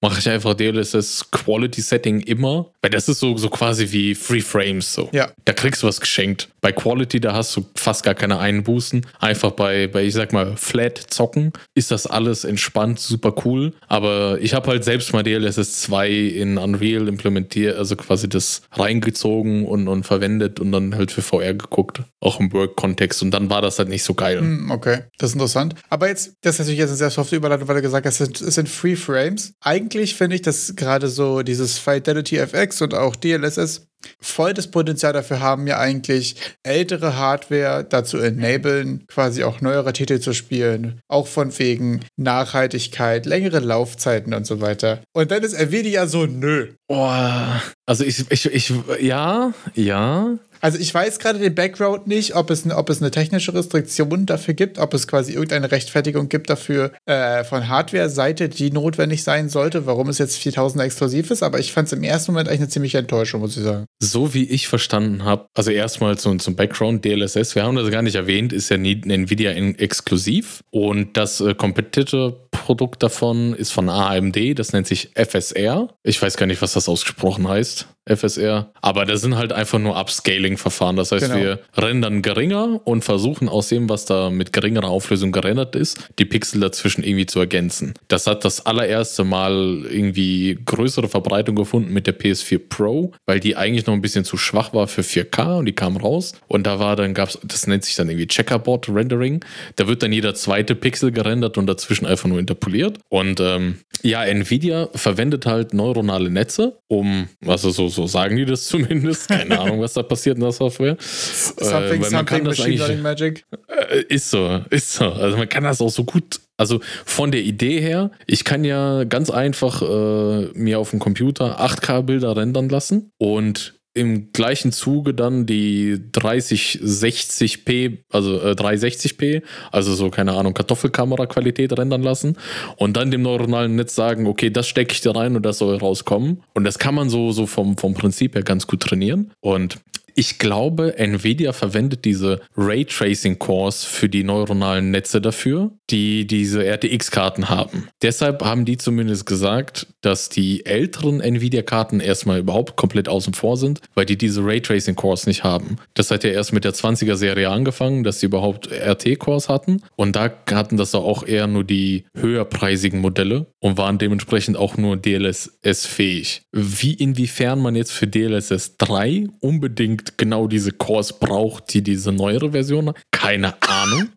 [0.00, 4.40] mache ich einfach DLSS Quality Setting immer, weil das ist so, so quasi wie Free
[4.40, 5.08] Frames so.
[5.12, 5.30] Ja.
[5.44, 6.48] Da kriegst du was geschenkt.
[6.60, 9.06] Bei Quality, da hast du fast gar keine Einbußen.
[9.20, 13.72] Einfach bei, bei ich sag mal, Flat zocken ist das alles entspannt, super cool.
[13.86, 19.66] Aber ich habe halt selbst mal DLSS 2 in Unreal implementiert, also quasi das reingezogen
[19.66, 23.22] und, und verwendet und dann halt für VR geguckt, auch im Work-Kontext.
[23.22, 24.40] Und dann war das halt nicht so geil.
[24.40, 25.74] Hm, Okay, das ist interessant.
[25.90, 28.26] Aber jetzt, das ist natürlich jetzt eine sehr softe Überleitung, weil du gesagt hast, es
[28.26, 29.54] sind, es sind Free Frames.
[29.60, 33.86] Eigentlich finde ich, dass gerade so dieses Fidelity FX und auch DLSS
[34.20, 40.20] voll das Potenzial dafür haben, ja eigentlich ältere Hardware dazu enablen, quasi auch neuere Titel
[40.20, 41.00] zu spielen.
[41.08, 45.02] Auch von wegen Nachhaltigkeit, längere Laufzeiten und so weiter.
[45.12, 46.72] Und dann ist Nvidia so, nö.
[46.88, 47.62] Boah.
[47.86, 50.38] Also ich, ich, ich, ja, ja.
[50.62, 54.54] Also ich weiß gerade den Background nicht, ob es, ob es eine technische Restriktion dafür
[54.54, 59.86] gibt, ob es quasi irgendeine Rechtfertigung gibt dafür äh, von Hardware-Seite, die notwendig sein sollte,
[59.86, 62.68] warum es jetzt 4000 exklusiv ist, aber ich fand es im ersten Moment eigentlich eine
[62.68, 63.86] ziemliche Enttäuschung, muss ich sagen.
[63.98, 68.02] So wie ich verstanden habe, also erstmal zum, zum Background, DLSS, wir haben das gar
[68.02, 74.56] nicht erwähnt, ist ja nie Nvidia exklusiv und das äh, Competitor-Produkt davon ist von AMD,
[74.56, 75.88] das nennt sich FSR.
[76.04, 77.88] Ich weiß gar nicht, was das ausgesprochen heißt.
[78.06, 78.70] FSR.
[78.80, 80.96] Aber das sind halt einfach nur Upscaling-Verfahren.
[80.96, 81.36] Das heißt, Genau.
[81.36, 86.24] wir rendern geringer und versuchen aus dem, was da mit geringerer Auflösung gerendert ist, die
[86.24, 87.94] Pixel dazwischen irgendwie zu ergänzen.
[88.08, 93.56] Das hat das allererste Mal irgendwie größere Verbreitung gefunden mit der PS4 Pro, weil die
[93.56, 96.32] eigentlich noch ein bisschen zu schwach war für 4K und die kam raus.
[96.48, 99.44] Und da war dann, gab's, das nennt sich dann irgendwie Checkerboard Rendering.
[99.76, 102.98] Da wird dann jeder zweite Pixel gerendert und dazwischen einfach nur interpoliert.
[103.08, 108.64] Und ähm, ja, Nvidia verwendet halt neuronale Netze, um, also so, so sagen die das
[108.68, 109.28] zumindest.
[109.28, 110.96] Keine Ahnung, was da passiert in der Software.
[110.98, 113.44] Something, kann something, Machine Learning Magic.
[113.68, 115.06] Äh, Ist so, ist so.
[115.06, 116.40] Also man kann das auch so gut.
[116.56, 121.60] Also von der Idee her, ich kann ja ganz einfach äh, mir auf dem Computer
[121.60, 130.08] 8K-Bilder rendern lassen und im gleichen Zuge dann die 3060p, also äh, 360p, also so,
[130.08, 132.36] keine Ahnung, Kartoffelkamera-Qualität rendern lassen
[132.76, 135.76] und dann dem neuronalen Netz sagen, okay, das stecke ich da rein und das soll
[135.76, 136.42] rauskommen.
[136.54, 139.32] Und das kann man so, so vom, vom Prinzip her ganz gut trainieren.
[139.40, 139.78] Und
[140.14, 147.48] ich glaube, Nvidia verwendet diese Raytracing Cores für die neuronalen Netze dafür, die diese RTX-Karten
[147.48, 147.88] haben.
[148.02, 153.80] Deshalb haben die zumindest gesagt, dass die älteren Nvidia-Karten erstmal überhaupt komplett außen vor sind,
[153.94, 155.76] weil die diese Raytracing Cores nicht haben.
[155.94, 159.82] Das hat ja erst mit der 20er-Serie angefangen, dass sie überhaupt RT-Cores hatten.
[159.96, 164.96] Und da hatten das auch eher nur die höherpreisigen Modelle und waren dementsprechend auch nur
[164.96, 166.42] DLSS-fähig.
[166.52, 172.52] Wie inwiefern man jetzt für DLSS 3 unbedingt genau diese Cores braucht, die diese neuere
[172.52, 174.08] Version hat, keine Ahnung.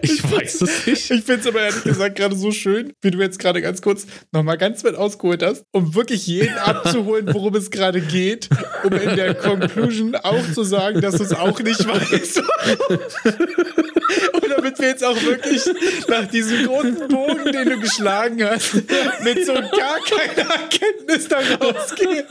[0.00, 1.10] Ich weiß es nicht.
[1.10, 4.06] Ich finde es aber ehrlich gesagt gerade so schön, wie du jetzt gerade ganz kurz
[4.32, 8.48] nochmal ganz weit ausgeholt hast, um wirklich jeden abzuholen, worum es gerade geht,
[8.82, 12.42] um in der Conclusion auch zu sagen, dass du es auch nicht weißt.
[14.62, 15.62] Damit wir jetzt auch wirklich
[16.08, 18.74] nach diesem großen Bogen, den du geschlagen hast,
[19.24, 22.24] mit so gar keiner Erkenntnis da rausgehen,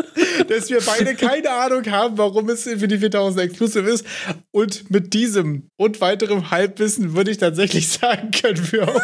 [0.48, 4.06] dass wir beide keine Ahnung haben, warum es für die 4000 Exclusive ist.
[4.52, 9.02] Und mit diesem und weiterem Halbwissen würde ich tatsächlich sagen, können wir auch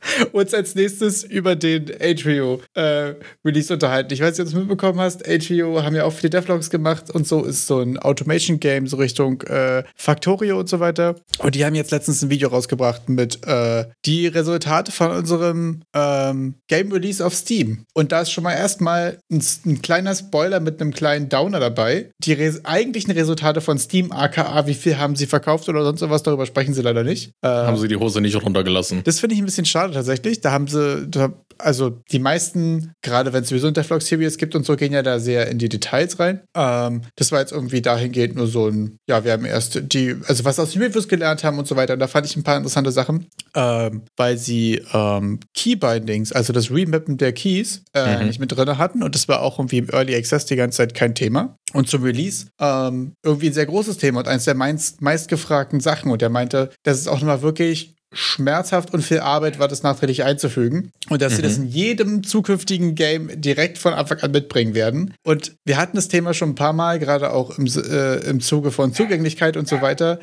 [0.32, 4.12] uns als nächstes über den Atrio äh, Release unterhalten.
[4.12, 5.28] Ich weiß nicht, ob du es mitbekommen hast.
[5.28, 8.96] Atrio haben ja auch viele Devlogs gemacht und so ist so ein Automation Game so
[8.96, 11.16] Richtung äh, Factorio und so weiter.
[11.38, 16.54] Und die haben jetzt letztens ein Video rausgebracht mit äh, die Resultate von unserem ähm,
[16.68, 17.84] Game Release auf Steam.
[17.94, 22.10] Und da ist schon mal erstmal ein, ein kleiner Spoiler mit einem kleinen Downer dabei.
[22.18, 26.22] Die res eigentlichen Resultate von Steam, aka wie viel haben sie verkauft oder sonst was,
[26.22, 27.32] darüber sprechen sie leider nicht.
[27.42, 29.02] Haben sie die Hose nicht runtergelassen.
[29.04, 30.40] das finde ich ein bisschen schade tatsächlich.
[30.40, 34.54] Da haben sie, da, also die meisten, gerade wenn es sowieso ein Devlog Series gibt
[34.54, 36.40] und so, gehen ja da sehr in die Details rein.
[36.54, 40.44] Ähm, das war jetzt irgendwie dahingehend nur so ein, ja, wir haben erst die, also
[40.44, 41.94] was aus den Reviews gelernt haben und so weiter.
[41.94, 46.70] Und da fand ich ein paar interessante Sachen, ähm, weil sie ähm, Keybindings, also das
[46.70, 48.26] Remappen der Keys, äh, Mhm.
[48.26, 49.02] nicht mit drin hatten.
[49.02, 51.56] Und das war auch irgendwie im Early Access die ganze Zeit kein Thema.
[51.74, 56.10] Und zum Release ähm, irgendwie ein sehr großes Thema und eines der meist, meistgefragten Sachen.
[56.10, 60.24] Und er meinte, dass es auch nochmal wirklich schmerzhaft und viel Arbeit war, das nachträglich
[60.24, 60.92] einzufügen.
[61.10, 61.36] Und dass mhm.
[61.36, 61.64] sie das mhm.
[61.64, 65.14] in jedem zukünftigen Game direkt von Anfang an mitbringen werden.
[65.24, 68.70] Und wir hatten das Thema schon ein paar Mal, gerade auch im, äh, im Zuge
[68.70, 70.18] von Zugänglichkeit und so weiter.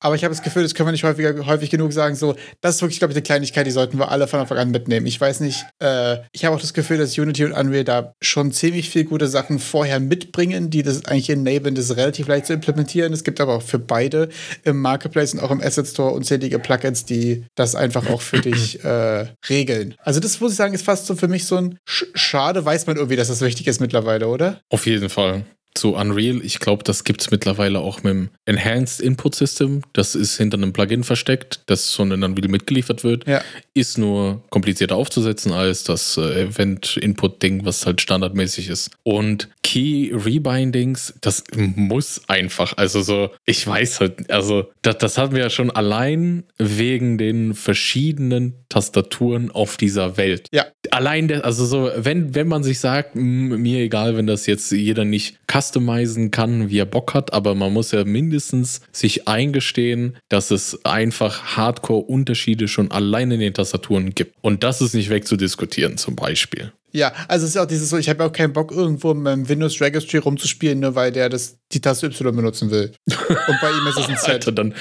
[0.00, 2.16] Aber ich habe das Gefühl, das können wir nicht häufiger, häufig genug sagen.
[2.16, 4.70] So, das ist wirklich, glaube ich, eine Kleinigkeit, die sollten wir alle von Anfang an
[4.70, 5.06] mitnehmen.
[5.06, 8.52] Ich weiß nicht, äh, ich habe auch das Gefühl, dass Unity und Unreal da schon
[8.52, 13.12] ziemlich viel gute Sachen vorher mitbringen, die das eigentlich enablen, das relativ leicht zu implementieren.
[13.12, 14.28] Es gibt aber auch für beide
[14.64, 18.84] im Marketplace und auch im Asset Store unzählige Plugins, die das einfach auch für dich
[18.84, 19.94] äh, regeln.
[19.98, 22.86] Also, das muss ich sagen, ist fast so für mich so ein Sch Schade, weiß
[22.86, 24.60] man irgendwie, dass das wichtig ist mittlerweile, oder?
[24.68, 25.44] Auf jeden Fall
[25.76, 26.40] zu Unreal.
[26.42, 29.82] Ich glaube, das gibt es mittlerweile auch mit dem Enhanced Input System.
[29.92, 33.26] Das ist hinter einem Plugin versteckt, das schon in Unreal mitgeliefert wird.
[33.26, 33.42] Ja.
[33.74, 38.90] Ist nur komplizierter aufzusetzen als das äh, Event-Input-Ding, was halt standardmäßig ist.
[39.02, 42.74] Und Key Rebindings, das muss einfach.
[42.76, 47.52] Also so, ich weiß halt, also das, das hatten wir ja schon allein wegen den
[47.52, 50.48] verschiedenen Tastaturen auf dieser Welt.
[50.52, 50.66] Ja.
[50.92, 55.04] Allein, der, also so, wenn, wenn man sich sagt, mir egal, wenn das jetzt jeder
[55.04, 60.50] nicht customizen kann, wie er Bock hat, aber man muss ja mindestens sich eingestehen, dass
[60.50, 64.34] es einfach Hardcore-Unterschiede schon allein in den Tastaturen gibt.
[64.40, 66.72] Und das ist nicht wegzudiskutieren, zum Beispiel.
[66.92, 69.48] Ja, also es ist auch dieses so, ich habe auch keinen Bock, irgendwo mit dem
[69.48, 72.92] Windows Registry rumzuspielen, nur weil der das, die Taste Y benutzen will.
[73.06, 74.28] Und bei ihm ist es ein Z.
[74.28, 74.74] Alter, dann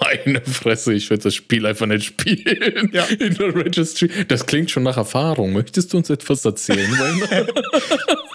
[0.00, 2.90] meine Fresse, ich würde das Spiel einfach nicht spielen.
[2.92, 3.04] Ja.
[3.20, 4.10] In der Registry.
[4.26, 5.52] Das klingt schon nach Erfahrung.
[5.52, 6.90] Möchtest du uns etwas erzählen?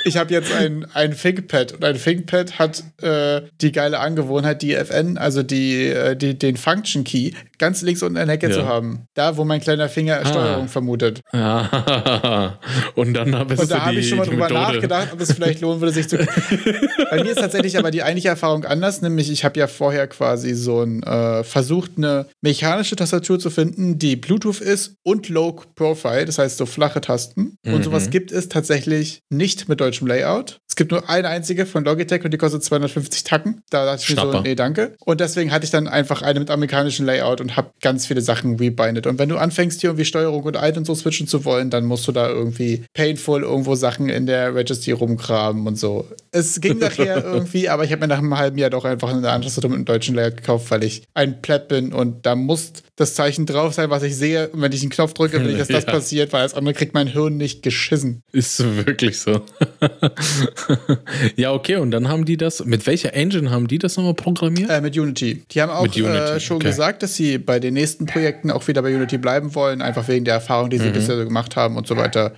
[0.06, 4.74] ich habe jetzt ein, ein ThinkPad und ein ThinkPad hat äh, die geile Angewohnheit, die
[4.74, 8.54] FN, also die, äh, die, den Function Key, ganz links unten in der Ecke ja.
[8.54, 9.08] zu haben.
[9.16, 10.26] Da, wo mein kleiner Finger ah.
[10.26, 11.22] Steuerung vermutet.
[11.34, 12.60] Ah.
[12.96, 14.74] Und dann habe Und da habe ich schon mal drüber Methode.
[14.74, 16.18] nachgedacht, ob es vielleicht lohnen würde, sich zu.
[17.10, 20.54] Bei mir ist tatsächlich aber die eigentliche Erfahrung anders, nämlich ich habe ja vorher quasi
[20.54, 26.26] so ein äh, versucht, eine mechanische Tastatur zu finden, die Bluetooth ist und Low Profile,
[26.26, 27.58] das heißt so flache Tasten.
[27.64, 27.74] Mhm.
[27.74, 30.60] Und sowas gibt es tatsächlich nicht mit deutschem Layout.
[30.70, 33.62] Es gibt nur eine einzige von Logitech und die kostet 250 Tacken.
[33.70, 34.96] Da dachte ich mir so, nee, danke.
[35.00, 38.58] Und deswegen hatte ich dann einfach eine mit amerikanischem Layout und habe ganz viele Sachen
[38.58, 39.08] rebindet.
[39.08, 41.86] Und wenn du anfängst, hier irgendwie Steuerung und Alt und so switchen zu wollen, dann
[41.86, 46.08] musst du da irgendwie painful irgendwo Sachen in der Registry rumgraben und so.
[46.32, 49.30] Es ging nachher irgendwie, aber ich habe mir nach einem halben Jahr doch einfach eine
[49.30, 52.74] andere Tastatur mit einem deutschen Layout gekauft, weil ich ein Pleb bin und da muss
[52.96, 54.50] das Zeichen drauf sein, was ich sehe.
[54.50, 55.92] Und wenn ich einen Knopf drücke, will ich, dass das ja.
[55.92, 58.24] passiert, weil das andere kriegt mein Hirn nicht geschissen.
[58.32, 59.42] Ist wirklich so.
[61.36, 64.72] ja, okay, und dann haben die das, mit welcher Engine haben die das nochmal programmiert?
[64.72, 65.44] Äh, mit Unity.
[65.52, 66.66] Die haben auch äh, schon okay.
[66.66, 70.26] gesagt, dass sie bei den nächsten Projekten auch wieder bei Unity bleiben wollen, einfach wegen
[70.26, 70.94] der Erfahrung, die sie mhm.
[70.94, 72.34] bisher so gemacht haben und so weiter.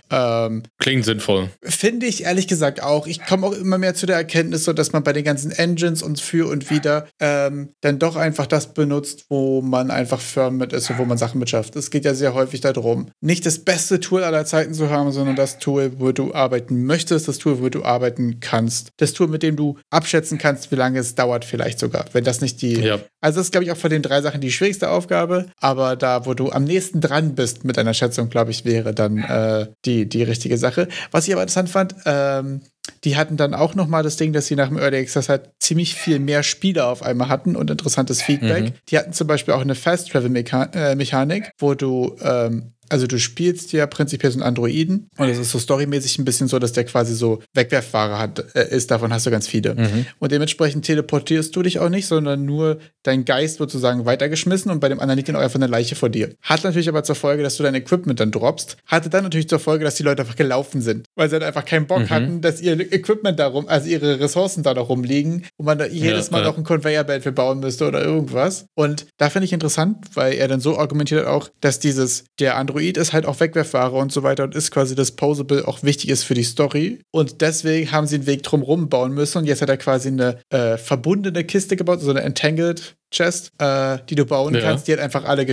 [0.50, 1.50] Ähm, Klingt sinnvoll.
[1.62, 3.08] Finde ich ehrlich gesagt auch.
[3.08, 6.02] Ich komme auch immer mehr zu der Erkenntnis, so dass man bei den ganzen Engines
[6.02, 10.74] und für und wieder ähm, dann doch einfach das benutzt, wo man einfach firm mit
[10.74, 11.76] ist und wo man Sachen mit schafft.
[11.76, 15.36] Es geht ja sehr häufig darum, nicht das beste Tool aller Zeiten zu haben, sondern
[15.36, 18.92] das Tool, wo du arbeiten möchtest, das Tool, wo du arbeiten kannst.
[18.98, 22.06] Das Tool, mit dem du abschätzen kannst, wie lange es dauert, vielleicht sogar.
[22.14, 22.80] Wenn das nicht die.
[22.80, 23.00] Ja.
[23.22, 25.48] Also, das ist, glaube ich, auch von den drei Sachen die schwierigste Aufgabe.
[25.60, 29.18] Aber da, wo du am nächsten dran bist mit deiner Schätzung, glaube ich, wäre dann
[29.18, 30.88] äh, die, die richtige Sache.
[31.12, 32.62] Was ich aber interessant fand, ähm,
[33.04, 35.50] die hatten dann auch noch mal das Ding, dass sie nach dem Early Access halt
[35.60, 38.64] ziemlich viel mehr Spiele auf einmal hatten und interessantes Feedback.
[38.64, 38.74] Mhm.
[38.90, 43.20] Die hatten zum Beispiel auch eine Fast Travel äh, Mechanik, wo du ähm, also du
[43.20, 46.74] spielst ja prinzipiell so einen Androiden und es ist so storymäßig ein bisschen so, dass
[46.74, 49.76] der quasi so Wegwerfware hat, äh, ist, davon hast du ganz viele.
[49.76, 50.06] Mhm.
[50.20, 54.80] Und dementsprechend teleportierst du dich auch nicht, sondern nur dein Geist wird sozusagen weitergeschmissen und
[54.80, 56.36] bei dem anderen liegt dann auch einfach eine Leiche vor dir.
[56.42, 58.78] Hat natürlich aber zur Folge, dass du dein Equipment dann droppst.
[58.86, 61.66] Hatte dann natürlich zur Folge, dass die Leute einfach gelaufen sind, weil sie halt einfach
[61.66, 62.10] keinen Bock mhm.
[62.10, 66.32] hatten, dass ihr Equipment darum, also ihre Ressourcen da noch rumliegen und man da jedes
[66.32, 66.48] Mal ja.
[66.48, 68.66] noch ein Conveyor-Belt für bauen müsste oder irgendwas.
[68.76, 72.79] Und da finde ich interessant, weil er dann so argumentiert auch, dass dieses, der Android
[72.80, 76.24] Android ist halt auch Wegwerfware und so weiter und ist quasi Disposable auch wichtig ist
[76.24, 77.00] für die Story.
[77.12, 79.40] Und deswegen haben sie einen Weg drumherum bauen müssen.
[79.40, 83.98] Und jetzt hat er quasi eine äh, verbundene Kiste gebaut, so eine Entangled Chest, äh,
[84.10, 84.62] die du bauen ja.
[84.62, 84.88] kannst.
[84.88, 85.46] Die hat einfach alle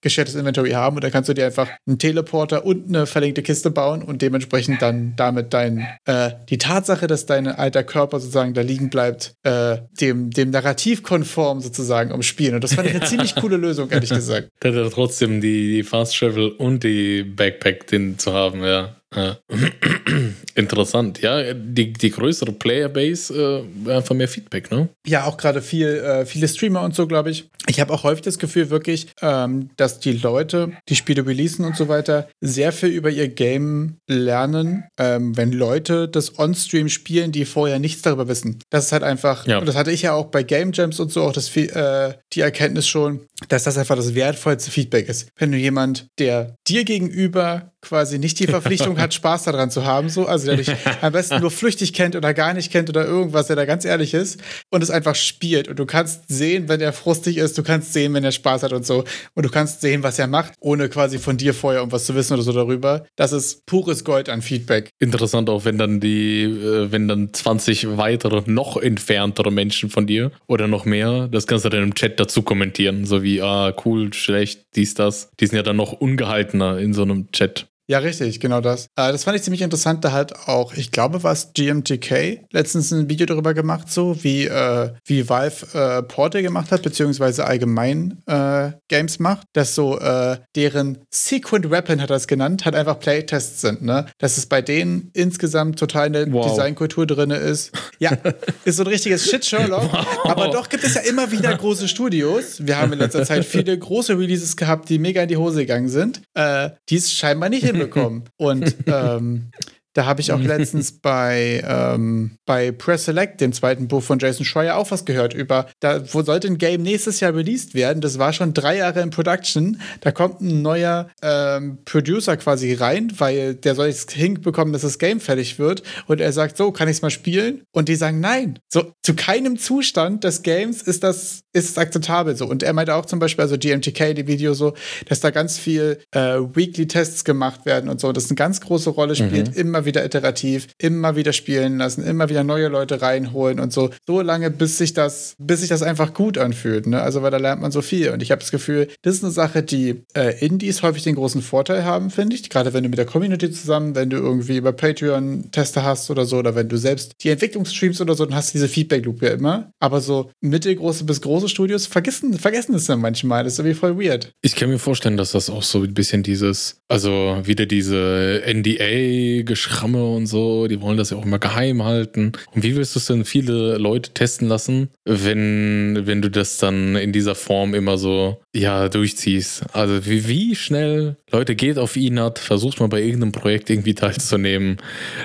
[0.00, 3.42] geshared geschertes Inventory haben und dann kannst du dir einfach einen Teleporter und eine verlinkte
[3.42, 8.54] Kiste bauen und dementsprechend dann damit dein äh, die Tatsache, dass dein alter Körper sozusagen
[8.54, 12.56] da liegen bleibt, äh, dem, dem Narrativ konform sozusagen umspielen.
[12.56, 14.48] Und das fand ich eine ziemlich coole Lösung, ehrlich gesagt.
[14.60, 18.97] Da hat trotzdem die, die Fast Travel und die Backpack den zu haben, ja.
[19.14, 19.38] Ja.
[20.54, 21.54] Interessant, ja.
[21.54, 24.88] Die, die größere Playerbase, äh, einfach mehr Feedback, ne?
[25.06, 27.48] Ja, auch gerade viel, äh, viele Streamer und so, glaube ich.
[27.66, 31.76] Ich habe auch häufig das Gefühl wirklich, ähm, dass die Leute, die Spiele releasen und
[31.76, 37.44] so weiter, sehr viel über ihr Game lernen, ähm, wenn Leute das On-Stream spielen, die
[37.44, 38.58] vorher nichts darüber wissen.
[38.70, 39.58] Das ist halt einfach, ja.
[39.58, 42.40] und das hatte ich ja auch bei Game Jams und so, auch das, äh, die
[42.40, 45.28] Erkenntnis schon, dass das einfach das wertvollste Feedback ist.
[45.36, 50.08] Wenn du jemand, der dir gegenüber quasi nicht die Verpflichtung hat, Spaß daran zu haben,
[50.08, 53.46] so, also der dich am besten nur flüchtig kennt oder gar nicht kennt oder irgendwas,
[53.46, 56.92] der da ganz ehrlich ist und es einfach spielt und du kannst sehen, wenn er
[56.92, 60.02] frustig ist, du kannst sehen, wenn er Spaß hat und so und du kannst sehen,
[60.02, 63.06] was er macht, ohne quasi von dir vorher irgendwas zu wissen oder so darüber.
[63.16, 64.90] Das ist pures Gold an Feedback.
[64.98, 70.32] Interessant auch, wenn dann die, äh, wenn dann 20 weitere, noch entferntere Menschen von dir
[70.46, 74.12] oder noch mehr, das kannst du dann im Chat dazu kommentieren, so wie, ah, cool,
[74.12, 75.30] schlecht, dies, das.
[75.40, 77.68] Die sind ja dann noch ungehaltener in so einem Chat.
[77.90, 78.84] Ja, richtig, genau das.
[78.96, 80.04] Äh, das fand ich ziemlich interessant.
[80.04, 84.44] Da hat auch, ich glaube, war es GMTK letztens ein Video darüber gemacht, so wie,
[84.44, 90.36] äh, wie Valve äh, Portal gemacht hat, beziehungsweise allgemein äh, Games macht, dass so äh,
[90.54, 94.04] deren Sequent Weapon hat er es genannt, hat einfach Playtests sind, ne?
[94.18, 96.46] Dass es bei denen insgesamt total eine wow.
[96.46, 97.72] Designkultur drin ist.
[97.98, 98.12] Ja,
[98.64, 99.90] ist so ein richtiges Shit-Sherlock.
[99.90, 100.06] Wow.
[100.24, 102.66] Aber doch gibt es ja immer wieder große Studios.
[102.66, 105.88] Wir haben in letzter Zeit viele große Releases gehabt, die mega in die Hose gegangen
[105.88, 108.24] sind, äh, die es scheinbar nicht hin bekommen.
[108.36, 109.50] Und ähm,
[109.98, 114.46] da habe ich auch letztens bei, ähm, bei Press Select, dem zweiten Buch von Jason
[114.46, 118.00] Schreier, auch was gehört über, da wo sollte ein Game nächstes Jahr released werden.
[118.00, 119.80] Das war schon drei Jahre in Production.
[120.00, 125.00] Da kommt ein neuer ähm, Producer quasi rein, weil der soll jetzt hinbekommen, dass das
[125.00, 125.82] Game fertig wird.
[126.06, 127.64] Und er sagt, so, kann ich es mal spielen?
[127.72, 128.60] Und die sagen, nein.
[128.72, 132.46] So, zu keinem Zustand des Games ist das, ist es akzeptabel so.
[132.46, 134.74] Und er meinte auch zum Beispiel, also GMTK, die Video so,
[135.08, 138.12] dass da ganz viel äh, Weekly-Tests gemacht werden und so.
[138.12, 139.60] Das eine ganz große Rolle spielt, mhm.
[139.60, 143.90] immer wieder wieder iterativ, immer wieder spielen lassen, immer wieder neue Leute reinholen und so.
[144.06, 146.86] So lange, bis sich das, bis sich das einfach gut anfühlt.
[146.86, 147.00] Ne?
[147.00, 148.10] Also, weil da lernt man so viel.
[148.10, 151.42] Und ich habe das Gefühl, das ist eine Sache, die äh, Indies häufig den großen
[151.42, 152.48] Vorteil haben, finde ich.
[152.50, 156.24] Gerade wenn du mit der Community zusammen, wenn du irgendwie über Patreon Tester hast oder
[156.26, 159.22] so, oder wenn du selbst die Entwicklung streamst oder so, dann hast du diese Feedback-Loop
[159.22, 159.72] ja immer.
[159.80, 163.44] Aber so mittelgroße bis große Studios vergessen, vergessen es dann manchmal.
[163.44, 164.32] Das ist irgendwie voll weird.
[164.42, 169.77] Ich kann mir vorstellen, dass das auch so ein bisschen dieses, also wieder diese NDA-Geschrieben
[169.78, 172.32] Programme und so, die wollen das ja auch immer geheim halten.
[172.52, 176.96] Und wie willst du es denn viele Leute testen lassen, wenn, wenn du das dann
[176.96, 179.64] in dieser Form immer so, ja, durchziehst?
[179.72, 184.78] Also wie, wie schnell, Leute, geht auf INAT, versucht mal bei irgendeinem Projekt irgendwie teilzunehmen.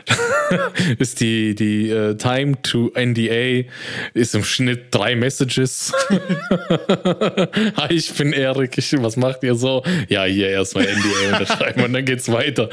[1.00, 3.70] ist die, die uh, Time to NDA
[4.14, 5.94] ist im Schnitt drei Messages.
[7.78, 9.82] Hi, ich bin Erik, was macht ihr so?
[10.10, 12.70] Ja, hier erstmal NDA unterschreiben und dann geht's weiter.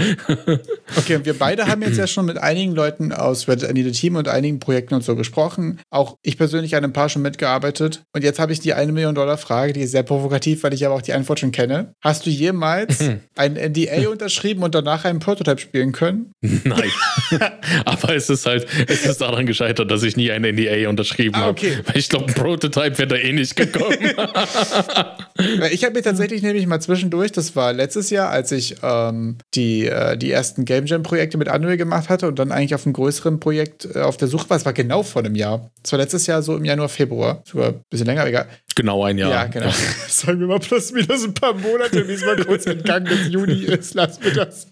[0.96, 3.92] okay, und wir beide haben jetzt ja schon mit einigen Leuten aus Reddit Any the
[3.92, 5.78] Team und einigen Projekten und so gesprochen.
[5.90, 8.02] Auch ich persönlich an ein paar schon mitgearbeitet.
[8.12, 10.84] Und jetzt habe ich die eine Million Dollar Frage, die ist sehr provokativ, weil ich
[10.84, 11.94] aber auch die Antwort schon kenne.
[12.02, 12.98] Hast du jemals
[13.36, 16.32] ein NDA unterschrieben und danach einen Prototype spielen können?
[16.40, 16.90] Nein.
[17.84, 21.48] aber es ist halt, es ist daran gescheitert, dass ich nie ein NDA unterschrieben ah,
[21.48, 21.76] okay.
[21.76, 21.88] habe.
[21.88, 23.96] Weil ich glaube, ein Prototype wäre da eh nicht gekommen.
[25.70, 29.86] ich habe mir tatsächlich nämlich mal zwischendurch, das war letztes Jahr, als ich ähm, die,
[29.86, 33.40] äh, die ersten Game Jam-Projekte mit Unreal gemacht hatte und dann eigentlich auf einem größeren
[33.40, 34.56] Projekt äh, auf der Suche war.
[34.56, 35.70] Es war genau vor einem Jahr.
[35.84, 37.42] Es war letztes Jahr so im Januar, Februar.
[37.44, 38.46] Sogar ein bisschen länger, egal.
[38.74, 39.30] Genau ein Jahr.
[39.30, 39.66] Ja, genau.
[39.66, 39.72] Ja.
[40.08, 43.64] Sagen wir mal plus minus ein paar Monate, wie es mal kurz entgangen des Juni
[43.64, 43.94] ist.
[43.94, 44.68] Lass mir das.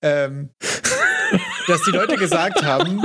[0.00, 0.50] Ähm,
[1.66, 3.02] dass die Leute gesagt haben,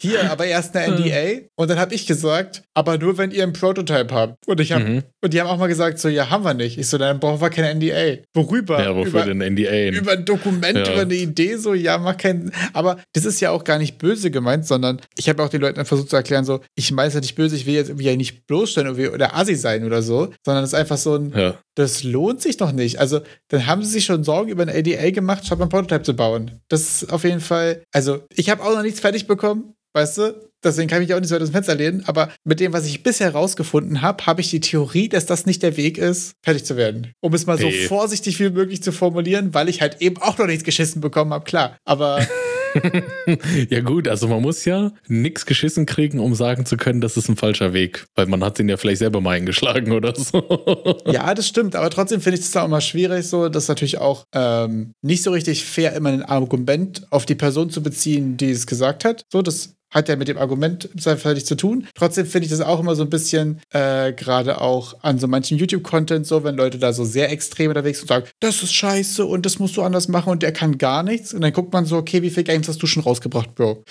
[0.00, 1.46] hier, aber erst eine NDA.
[1.56, 4.46] Und dann habe ich gesagt, aber nur wenn ihr einen Prototype habt.
[4.46, 5.02] Und ich habe mhm.
[5.22, 6.78] und die haben auch mal gesagt, so, ja, haben wir nicht.
[6.78, 8.22] Ich so, dann brauchen wir keine NDA.
[8.34, 8.82] Worüber?
[8.82, 9.88] Ja, wofür über, denn NDA?
[9.96, 10.92] Über ein Dokument, ja.
[10.92, 12.52] über eine Idee, so, ja, mach keinen.
[12.72, 15.84] Aber das ist ja auch gar nicht böse gemeint, sondern ich habe auch den Leuten
[15.84, 18.16] versucht zu erklären, so, ich meine es ja nicht böse, ich will jetzt irgendwie ja
[18.16, 21.54] nicht bloßstellen oder assi sein oder so, sondern es ist einfach so ein, ja.
[21.74, 22.98] Das lohnt sich doch nicht.
[23.00, 26.14] Also, dann haben sie sich schon Sorgen über eine NDA gemacht, statt ein Prototype zu
[26.14, 26.60] bauen.
[26.68, 29.74] Das ist auf jeden Fall, also, ich habe auch noch nichts fertig bekommen.
[29.94, 30.50] Weißt du?
[30.64, 32.04] Deswegen kann ich mich auch nicht so weit aus dem Fenster lehnen.
[32.06, 35.62] Aber mit dem, was ich bisher herausgefunden habe, habe ich die Theorie, dass das nicht
[35.62, 37.12] der Weg ist, fertig zu werden.
[37.20, 37.72] Um es mal hey.
[37.72, 41.32] so vorsichtig wie möglich zu formulieren, weil ich halt eben auch noch nichts geschissen bekommen
[41.32, 41.76] habe, klar.
[41.84, 42.26] Aber.
[43.70, 47.28] ja gut, also man muss ja nichts geschissen kriegen, um sagen zu können, das ist
[47.28, 50.98] ein falscher Weg, weil man hat den ja vielleicht selber mal eingeschlagen oder so.
[51.06, 54.24] ja, das stimmt, aber trotzdem finde ich es auch mal schwierig so, das natürlich auch
[54.32, 58.66] ähm, nicht so richtig fair, immer ein Argument auf die Person zu beziehen, die es
[58.66, 59.24] gesagt hat.
[59.32, 61.86] So, das hat ja mit dem Argument nichts zu tun.
[61.94, 65.58] Trotzdem finde ich das auch immer so ein bisschen, äh, gerade auch an so manchen
[65.58, 69.24] YouTube-Content so, wenn Leute da so sehr extrem unterwegs sind und sagen, das ist scheiße
[69.24, 71.32] und das musst du anders machen und der kann gar nichts.
[71.34, 73.84] Und dann guckt man so, okay, wie viele Games hast du schon rausgebracht, Bro?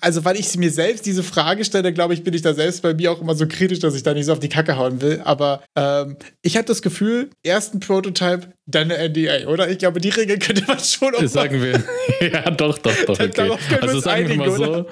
[0.00, 2.92] Also, weil ich mir selbst diese Frage stelle, glaube ich, bin ich da selbst bei
[2.92, 5.22] mir auch immer so kritisch, dass ich da nicht so auf die Kacke hauen will.
[5.24, 9.68] Aber ähm, ich habe das Gefühl, erst ein Prototype, dann eine NDA, oder?
[9.68, 11.82] Ich glaube, die Regel könnte man schon auch Sagen wir.
[12.20, 13.18] Ja, doch, doch, doch.
[13.18, 13.50] Okay.
[13.80, 14.86] Also sagen wir mal so.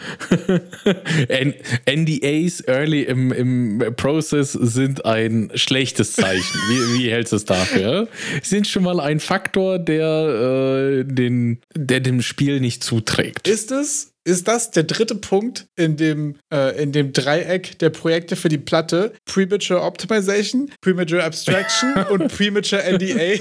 [1.88, 6.60] NDAs early im, im Process sind ein schlechtes Zeichen.
[6.68, 8.08] Wie, wie hältst du es dafür?
[8.42, 13.46] Sind schon mal ein Faktor, der, äh, den, der dem Spiel nicht zuträgt.
[13.46, 14.09] Ist es?
[14.30, 18.58] Ist das der dritte Punkt in dem, äh, in dem Dreieck der Projekte für die
[18.58, 19.12] Platte?
[19.24, 23.40] Premature Optimization, Premature Abstraction und Premature NDA?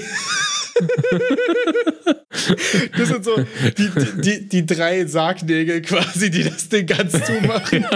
[2.98, 3.36] das sind so
[3.78, 7.86] die, die, die drei Sargnägel quasi, die das Ding ganz zumachen.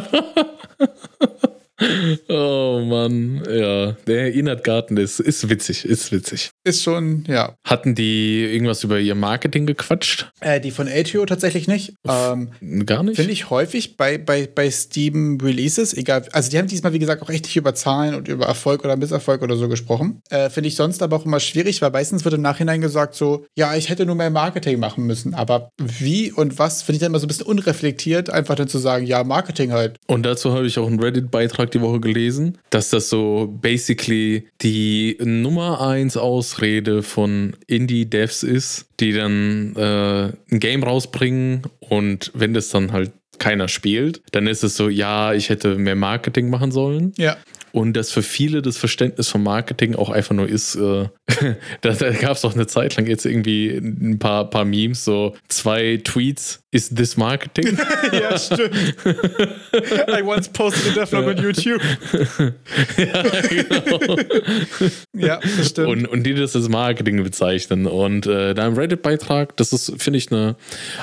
[2.29, 3.93] Oh Mann, ja.
[4.07, 6.51] Der Inert Garten ist, ist witzig, ist witzig.
[6.63, 7.57] Ist schon, ja.
[7.65, 10.31] Hatten die irgendwas über ihr Marketing gequatscht?
[10.41, 11.95] Äh, die von ATO tatsächlich nicht.
[12.09, 12.51] Ähm,
[12.87, 13.17] Gar nicht?
[13.17, 16.25] Finde ich häufig bei, bei, bei Steam Releases, egal.
[16.33, 18.97] Also die haben diesmal, wie gesagt, auch echt nicht über Zahlen und über Erfolg oder
[18.97, 20.23] Misserfolg oder so gesprochen.
[20.31, 23.47] Äh, Finde ich sonst aber auch immer schwierig, weil meistens wird im Nachhinein gesagt so,
[23.57, 25.35] ja, ich hätte nur mehr Marketing machen müssen.
[25.35, 28.79] Aber wie und was, finde ich dann immer so ein bisschen unreflektiert, einfach dann zu
[28.79, 29.99] sagen, ja, Marketing halt.
[30.07, 35.17] Und dazu habe ich auch einen Reddit-Beitrag die Woche gelesen, dass das so basically die
[35.23, 42.69] Nummer 1 Ausrede von Indie-Devs ist, die dann äh, ein Game rausbringen und wenn das
[42.69, 47.13] dann halt keiner spielt, dann ist es so, ja, ich hätte mehr Marketing machen sollen.
[47.19, 47.37] Ja.
[47.75, 51.09] Und dass für viele das Verständnis von Marketing auch einfach nur ist, äh,
[51.81, 55.35] da, da gab es doch eine Zeit lang jetzt irgendwie ein paar, paar Memes, so
[55.49, 57.77] zwei Tweets, ist this Marketing?
[58.13, 58.75] ja, stimmt.
[60.09, 61.81] I once posted a vlog on YouTube.
[62.97, 64.17] ja, genau.
[65.13, 65.89] ja, stimmt.
[65.89, 67.87] Und, und die das als Marketing bezeichnen.
[67.87, 70.57] Und äh, da im Reddit-Beitrag, das ist, finde ich, eine,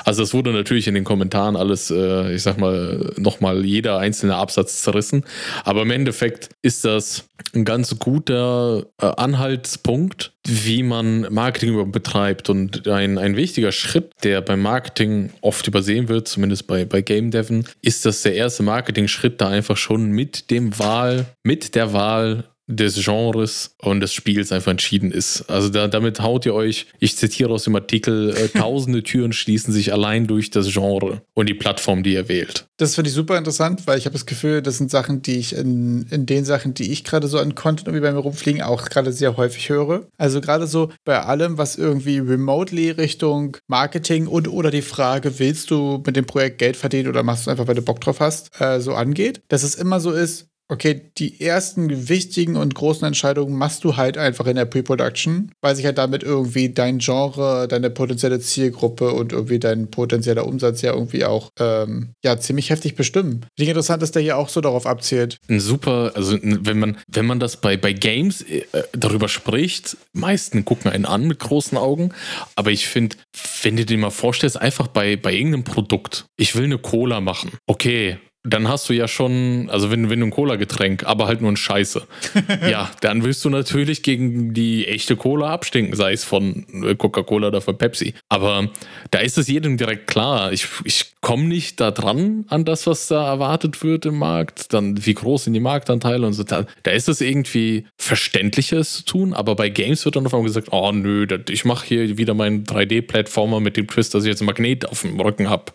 [0.04, 4.36] also das wurde natürlich in den Kommentaren alles, äh, ich sag mal, nochmal jeder einzelne
[4.36, 5.24] Absatz zerrissen.
[5.64, 12.48] Aber im Endeffekt ist das ein ganz guter äh, Anhaltspunkt, wie man Marketing betreibt.
[12.48, 17.30] Und ein, ein wichtiger Schritt, der beim Marketing oft übersehen wird, zumindest bei, bei Game
[17.30, 22.44] Deven, ist, dass der erste Marketing-Schritt da einfach schon mit dem Wahl, mit der Wahl
[22.66, 25.42] des Genres und des Spiels einfach entschieden ist.
[25.50, 29.72] Also da, damit haut ihr euch, ich zitiere aus dem Artikel, äh, tausende Türen schließen
[29.72, 32.66] sich allein durch das Genre und die Plattform, die ihr wählt.
[32.78, 35.54] Das finde ich super interessant, weil ich habe das Gefühl, das sind Sachen, die ich
[35.54, 38.84] in, in den Sachen, die ich gerade so an Content irgendwie bei mir rumfliegen, auch
[38.86, 40.06] gerade sehr häufig höre.
[40.16, 45.70] Also gerade so bei allem, was irgendwie remotely Richtung Marketing und oder die Frage, willst
[45.70, 48.60] du mit dem Projekt Geld verdienen oder machst du einfach, weil du Bock drauf hast,
[48.60, 53.56] äh, so angeht, dass es immer so ist, okay, die ersten wichtigen und großen Entscheidungen
[53.56, 57.90] machst du halt einfach in der Pre-Production, weil sich halt damit irgendwie dein Genre, deine
[57.90, 63.44] potenzielle Zielgruppe und irgendwie dein potenzieller Umsatz ja irgendwie auch ähm, ja ziemlich heftig bestimmen.
[63.56, 65.36] Wie interessant, dass der hier auch so darauf abzielt.
[65.48, 70.64] Ein super, also wenn man, wenn man das bei, bei Games äh, darüber spricht, meisten
[70.64, 72.14] gucken einen an mit großen Augen,
[72.56, 73.16] aber ich finde,
[73.62, 77.52] wenn du dir mal vorstellst, einfach bei, bei irgendeinem Produkt, ich will eine Cola machen,
[77.66, 81.52] okay, dann hast du ja schon, also wenn, wenn du ein Cola-Getränk, aber halt nur
[81.52, 82.02] ein Scheiße,
[82.70, 87.48] ja, dann wirst du natürlich gegen die echte Cola abstinken, sei es von äh, Coca-Cola
[87.48, 88.14] oder von Pepsi.
[88.28, 88.68] Aber
[89.10, 90.52] da ist es jedem direkt klar.
[90.52, 94.72] Ich, ich komme nicht da dran an das, was da erwartet wird im Markt.
[94.72, 96.42] Dann, wie groß sind die Marktanteile und so.
[96.42, 99.34] Da, da ist es irgendwie verständlicher, es zu tun.
[99.34, 102.64] Aber bei Games wird dann auf einmal gesagt, oh nö, ich mache hier wieder meinen
[102.64, 105.66] 3D-Plattformer mit dem Twist, dass ich jetzt ein Magnet auf dem Rücken habe.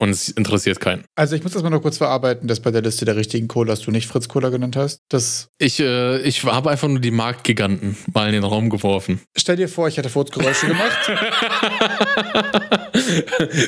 [0.00, 1.04] Und es interessiert keinen.
[1.16, 3.80] Also ich muss das mal noch kurz verarbeiten, dass bei der Liste der richtigen Colas
[3.80, 5.00] du nicht Fritz Cola genannt hast.
[5.08, 5.80] Das ich ich,
[6.24, 9.20] ich habe einfach nur die Marktgiganten mal in den Raum geworfen.
[9.36, 10.96] Stell dir vor, ich hätte Furzgeräusche gemacht.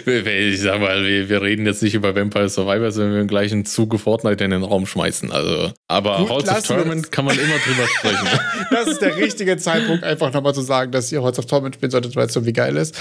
[0.07, 3.65] ich sag mal, wir, wir, reden jetzt nicht über Vampire Survivors, wenn wir im gleichen
[3.65, 5.31] Zuge Fortnite in den Raum schmeißen.
[5.31, 8.29] Also, aber Gut, Holz of Torment kann man immer drüber sprechen.
[8.71, 11.91] das ist der richtige Zeitpunkt, einfach nochmal zu sagen, dass ihr Holz of Torment spielen
[11.91, 12.97] solltet, weil es so wie geil ist.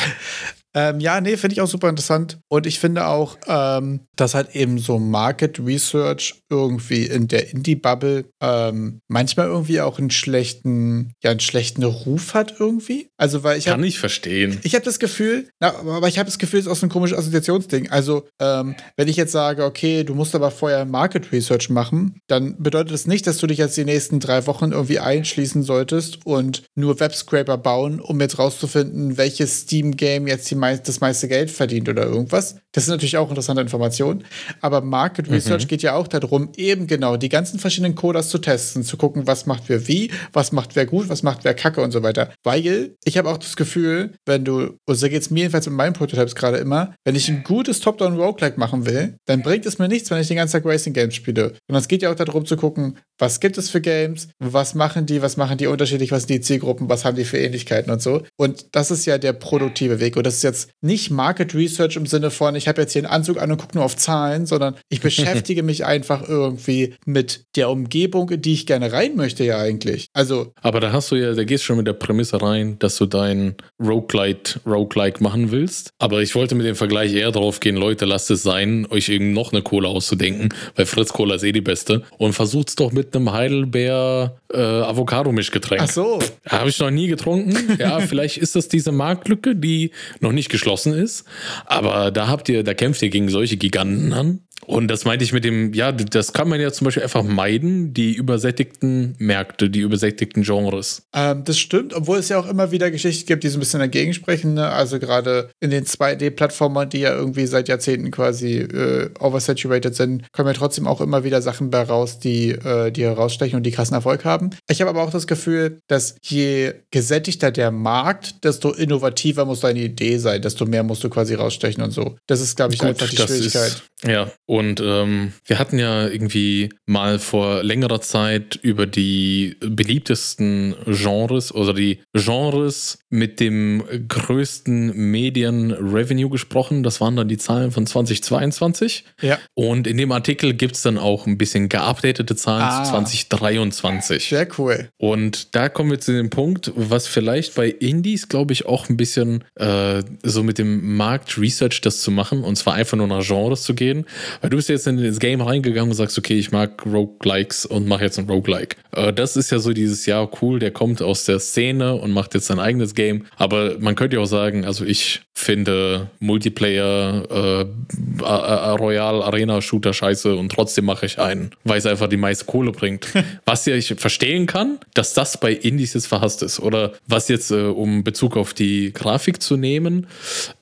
[0.76, 2.40] Ähm, ja, nee, finde ich auch super interessant.
[2.48, 8.26] Und ich finde auch, ähm, dass halt eben so Market Research irgendwie in der Indie-Bubble
[8.42, 13.10] ähm, manchmal irgendwie auch einen schlechten, ja, einen schlechten Ruf hat irgendwie.
[13.18, 14.60] Also, weil ich Kann hab, ich verstehen.
[14.64, 16.90] Ich habe das Gefühl, na, aber ich habe das Gefühl, es ist auch so ein
[16.90, 17.90] komisches Assoziationsding.
[17.90, 22.62] Also, ähm, wenn ich jetzt sage, okay, du musst aber vorher Market Research machen, dann
[22.62, 26.64] bedeutet das nicht, dass du dich jetzt die nächsten drei Wochen irgendwie einschließen solltest und
[26.76, 31.90] nur Webscraper bauen, um jetzt rauszufinden, welches Steam-Game jetzt die meist, das meiste Geld verdient
[31.90, 32.58] oder irgendwas.
[32.72, 34.24] Das ist natürlich auch interessante Informationen.
[34.62, 35.34] Aber Market mhm.
[35.34, 39.26] Research geht ja auch darum, eben genau die ganzen verschiedenen Coders zu testen, zu gucken,
[39.28, 42.32] was macht wer wie, was macht wer gut, was macht wer kacke und so weiter.
[42.44, 45.76] Weil ich habe auch das Gefühl, wenn du, und so geht es mir jedenfalls mit
[45.76, 49.88] meinen Prototypes gerade immer, wenn ich ein gutes Top-Down-Roguelike machen will, dann bringt es mir
[49.88, 51.54] nichts, wenn ich den ganzen Tag Racing-Games spiele.
[51.68, 55.06] Und es geht ja auch darum zu gucken, was gibt es für Games, was machen
[55.06, 58.02] die, was machen die unterschiedlich, was sind die Zielgruppen, was haben die für Ähnlichkeiten und
[58.02, 58.24] so.
[58.38, 60.16] Und das ist ja der produktive Weg.
[60.16, 63.12] Und das ist jetzt nicht Market Research im Sinne von, ich habe jetzt hier einen
[63.12, 67.70] Anzug an und gucke nur auf Zahlen, sondern ich beschäftige mich einfach irgendwie mit der
[67.70, 70.08] Umgebung, in die ich gerne rein möchte, ja eigentlich.
[70.14, 70.54] Also.
[70.62, 73.06] Aber da hast du ja, da gehst du schon mit der Prämisse rein, dass du
[73.06, 75.92] dein Roguelite, Roguelike machen willst.
[76.00, 79.34] Aber ich wollte mit dem Vergleich eher darauf gehen, Leute, lasst es sein, euch eben
[79.34, 82.04] noch eine Cola auszudenken, weil Fritz Cola ist eh die beste.
[82.18, 85.82] Und versucht's doch mit einem Heidelbeer äh, Avocado-Mischgetränk.
[85.84, 86.20] Ach so.
[86.48, 87.78] Habe ich noch nie getrunken.
[87.78, 91.26] Ja, vielleicht ist das diese Marktlücke, die noch nicht geschlossen ist.
[91.66, 94.42] Aber da habt ihr, da kämpft ihr gegen solche Giganten an.
[94.66, 97.94] Und das meinte ich mit dem, ja, das kann man ja zum Beispiel einfach meiden,
[97.94, 101.04] die übersättigten Märkte, die übersättigten Genres.
[101.14, 103.80] Ähm, das stimmt, obwohl es ja auch immer wieder Geschichten gibt, die so ein bisschen
[103.80, 104.54] dagegen sprechen.
[104.56, 104.70] Ne?
[104.70, 110.48] Also gerade in den 2D-Plattformern, die ja irgendwie seit Jahrzehnten quasi äh, oversaturated sind, kommen
[110.50, 113.96] ja trotzdem auch immer wieder Sachen bei raus, die, äh, die herausstechen und die krassen
[113.96, 114.52] Erfolg haben.
[114.70, 119.80] Ich habe aber auch das Gefühl, dass je gesättigter der Markt, desto innovativer muss deine
[119.80, 122.18] Idee sein, desto mehr musst du quasi rausstechen und so.
[122.28, 123.68] Das ist, glaube ich, Gut, einfach die Schwierigkeit.
[123.68, 130.74] Ist, ja, und ähm, wir hatten ja irgendwie mal vor längerer Zeit über die beliebtesten
[130.88, 136.82] Genres oder die Genres mit dem größten Medien-Revenue gesprochen.
[136.82, 139.04] Das waren dann die Zahlen von 2022.
[139.22, 139.38] Ja.
[139.54, 144.30] Und in dem Artikel gibt es dann auch ein bisschen geupdatete Zahlen ah, zu 2023.
[144.30, 144.90] Sehr cool.
[144.98, 148.98] Und da kommen wir zu dem Punkt, was vielleicht bei Indies, glaube ich, auch ein
[148.98, 153.62] bisschen äh, so mit dem Markt-Research das zu machen und zwar einfach nur nach Genres
[153.62, 154.08] zu gehen
[154.42, 157.88] weil du bist jetzt in das Game reingegangen und sagst, okay, ich mag Roguelikes und
[157.88, 158.78] mache jetzt ein Roguelike.
[158.92, 162.34] Äh, das ist ja so dieses, ja, cool, der kommt aus der Szene und macht
[162.34, 163.26] jetzt sein eigenes Game.
[163.38, 170.36] Aber man könnte ja auch sagen, also ich finde Multiplayer, äh, Royal Arena Shooter scheiße
[170.36, 173.08] und trotzdem mache ich einen, weil es einfach die meiste Kohle bringt.
[173.46, 176.60] was ja ich verstehen kann, dass das bei Indies jetzt verhasst ist.
[176.60, 180.08] Oder was jetzt, äh, um Bezug auf die Grafik zu nehmen,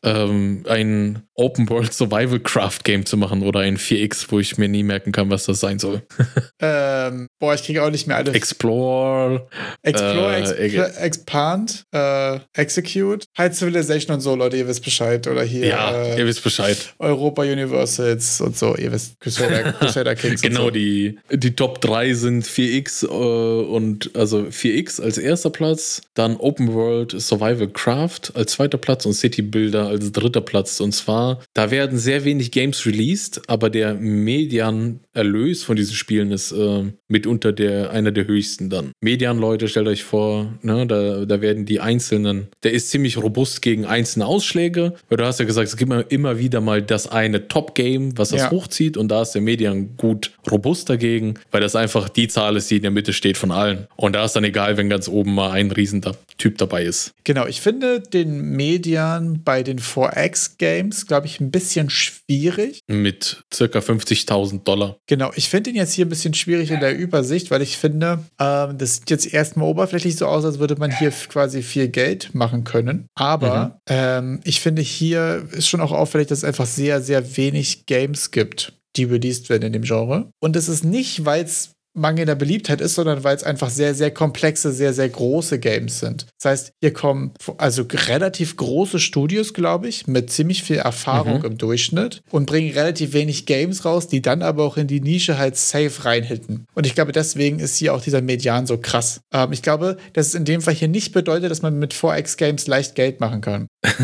[0.03, 4.67] ähm, ein Open World Survival Craft Game zu machen oder ein 4X, wo ich mir
[4.67, 6.01] nie merken kann, was das sein soll.
[6.59, 8.33] ähm, boah, ich kriege auch nicht mehr alles.
[8.33, 9.47] Explore.
[9.83, 13.25] Explore, äh, Exp Expand, äh, Execute.
[13.37, 15.27] High Civilization und so, Leute, ihr wisst Bescheid.
[15.27, 15.67] Oder hier.
[15.67, 16.95] Ja, äh, ihr wisst Bescheid.
[16.97, 20.41] Europa Universals und so, ihr wisst Crusader, Crusader Kings.
[20.41, 20.71] genau, so.
[20.71, 26.73] die, die Top 3 sind 4X äh, und also 4X als erster Platz, dann Open
[26.73, 30.79] World Survival Craft als zweiter Platz und City Builder als dritter Platz.
[30.79, 36.51] Und zwar, da werden sehr wenig Games released, aber der Medianerlös von diesen Spielen ist
[36.51, 38.91] äh, mitunter der, einer der höchsten dann.
[39.01, 43.85] Median-Leute, stellt euch vor, ne, da, da werden die einzelnen, der ist ziemlich robust gegen
[43.85, 48.17] einzelne Ausschläge, weil du hast ja gesagt, es gibt immer wieder mal das eine Top-Game,
[48.17, 48.51] was das ja.
[48.51, 52.69] hochzieht und da ist der Median gut robust dagegen, weil das einfach die Zahl ist,
[52.69, 53.87] die in der Mitte steht von allen.
[53.95, 56.01] Und da ist dann egal, wenn ganz oben mal ein riesen
[56.37, 57.13] Typ dabei ist.
[57.23, 62.81] Genau, ich finde den Median bei den 4X-Games, glaube ich, ein bisschen schwierig.
[62.87, 64.97] Mit circa 50.000 Dollar.
[65.07, 68.19] Genau, ich finde ihn jetzt hier ein bisschen schwierig in der Übersicht, weil ich finde,
[68.39, 72.35] ähm, das sieht jetzt erstmal oberflächlich so aus, als würde man hier quasi viel Geld
[72.35, 73.07] machen können.
[73.15, 73.81] Aber mhm.
[73.87, 78.31] ähm, ich finde, hier ist schon auch auffällig, dass es einfach sehr, sehr wenig Games
[78.31, 80.31] gibt die released werden in dem Genre.
[80.39, 83.93] Und es ist nicht, weil es Mangel der Beliebtheit ist, sondern weil es einfach sehr,
[83.93, 86.27] sehr komplexe, sehr, sehr große Games sind.
[86.37, 91.45] Das heißt, hier kommen also relativ große Studios, glaube ich, mit ziemlich viel Erfahrung mhm.
[91.45, 95.37] im Durchschnitt und bringen relativ wenig Games raus, die dann aber auch in die Nische
[95.37, 96.65] halt safe reinhitten.
[96.73, 99.21] Und ich glaube, deswegen ist hier auch dieser Median so krass.
[99.33, 102.37] Ähm, ich glaube, dass es in dem Fall hier nicht bedeutet, dass man mit 4X
[102.37, 103.67] Games leicht Geld machen kann.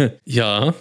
[0.24, 0.74] ja,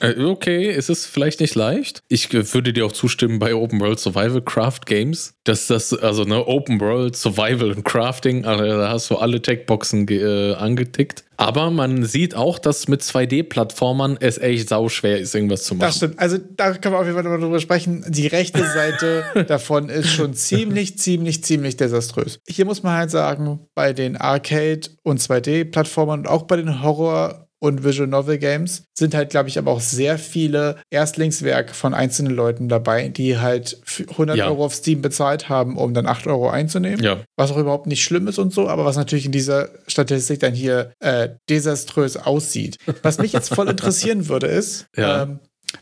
[0.00, 2.00] äh, okay, ist es vielleicht nicht leicht.
[2.08, 6.46] Ich würde dir auch zustimmen bei Open World Survival Craft Games, dass das, also ne,
[6.46, 11.24] Open World Survival und Crafting, also da hast du alle Checkboxen äh, angetickt.
[11.36, 15.86] Aber man sieht auch, dass mit 2D-Plattformern es echt sauschwer ist, irgendwas zu machen.
[15.86, 16.18] Das stimmt.
[16.18, 18.04] Also da kann man auf jeden Fall drüber sprechen.
[18.08, 22.40] Die rechte Seite davon ist schon ziemlich, ziemlich, ziemlich desaströs.
[22.46, 27.46] Hier muss man halt sagen, bei den Arcade- und 2D-Plattformern und auch bei den Horror-
[27.60, 32.34] und Visual Novel Games sind halt, glaube ich, aber auch sehr viele Erstlingswerke von einzelnen
[32.34, 33.80] Leuten dabei, die halt
[34.10, 34.46] 100 ja.
[34.48, 37.04] Euro auf Steam bezahlt haben, um dann 8 Euro einzunehmen.
[37.04, 37.20] Ja.
[37.36, 40.54] Was auch überhaupt nicht schlimm ist und so, aber was natürlich in dieser Statistik dann
[40.54, 42.78] hier äh, desaströs aussieht.
[43.02, 45.22] Was mich jetzt voll interessieren würde, ist, ja.
[45.22, 45.40] ähm,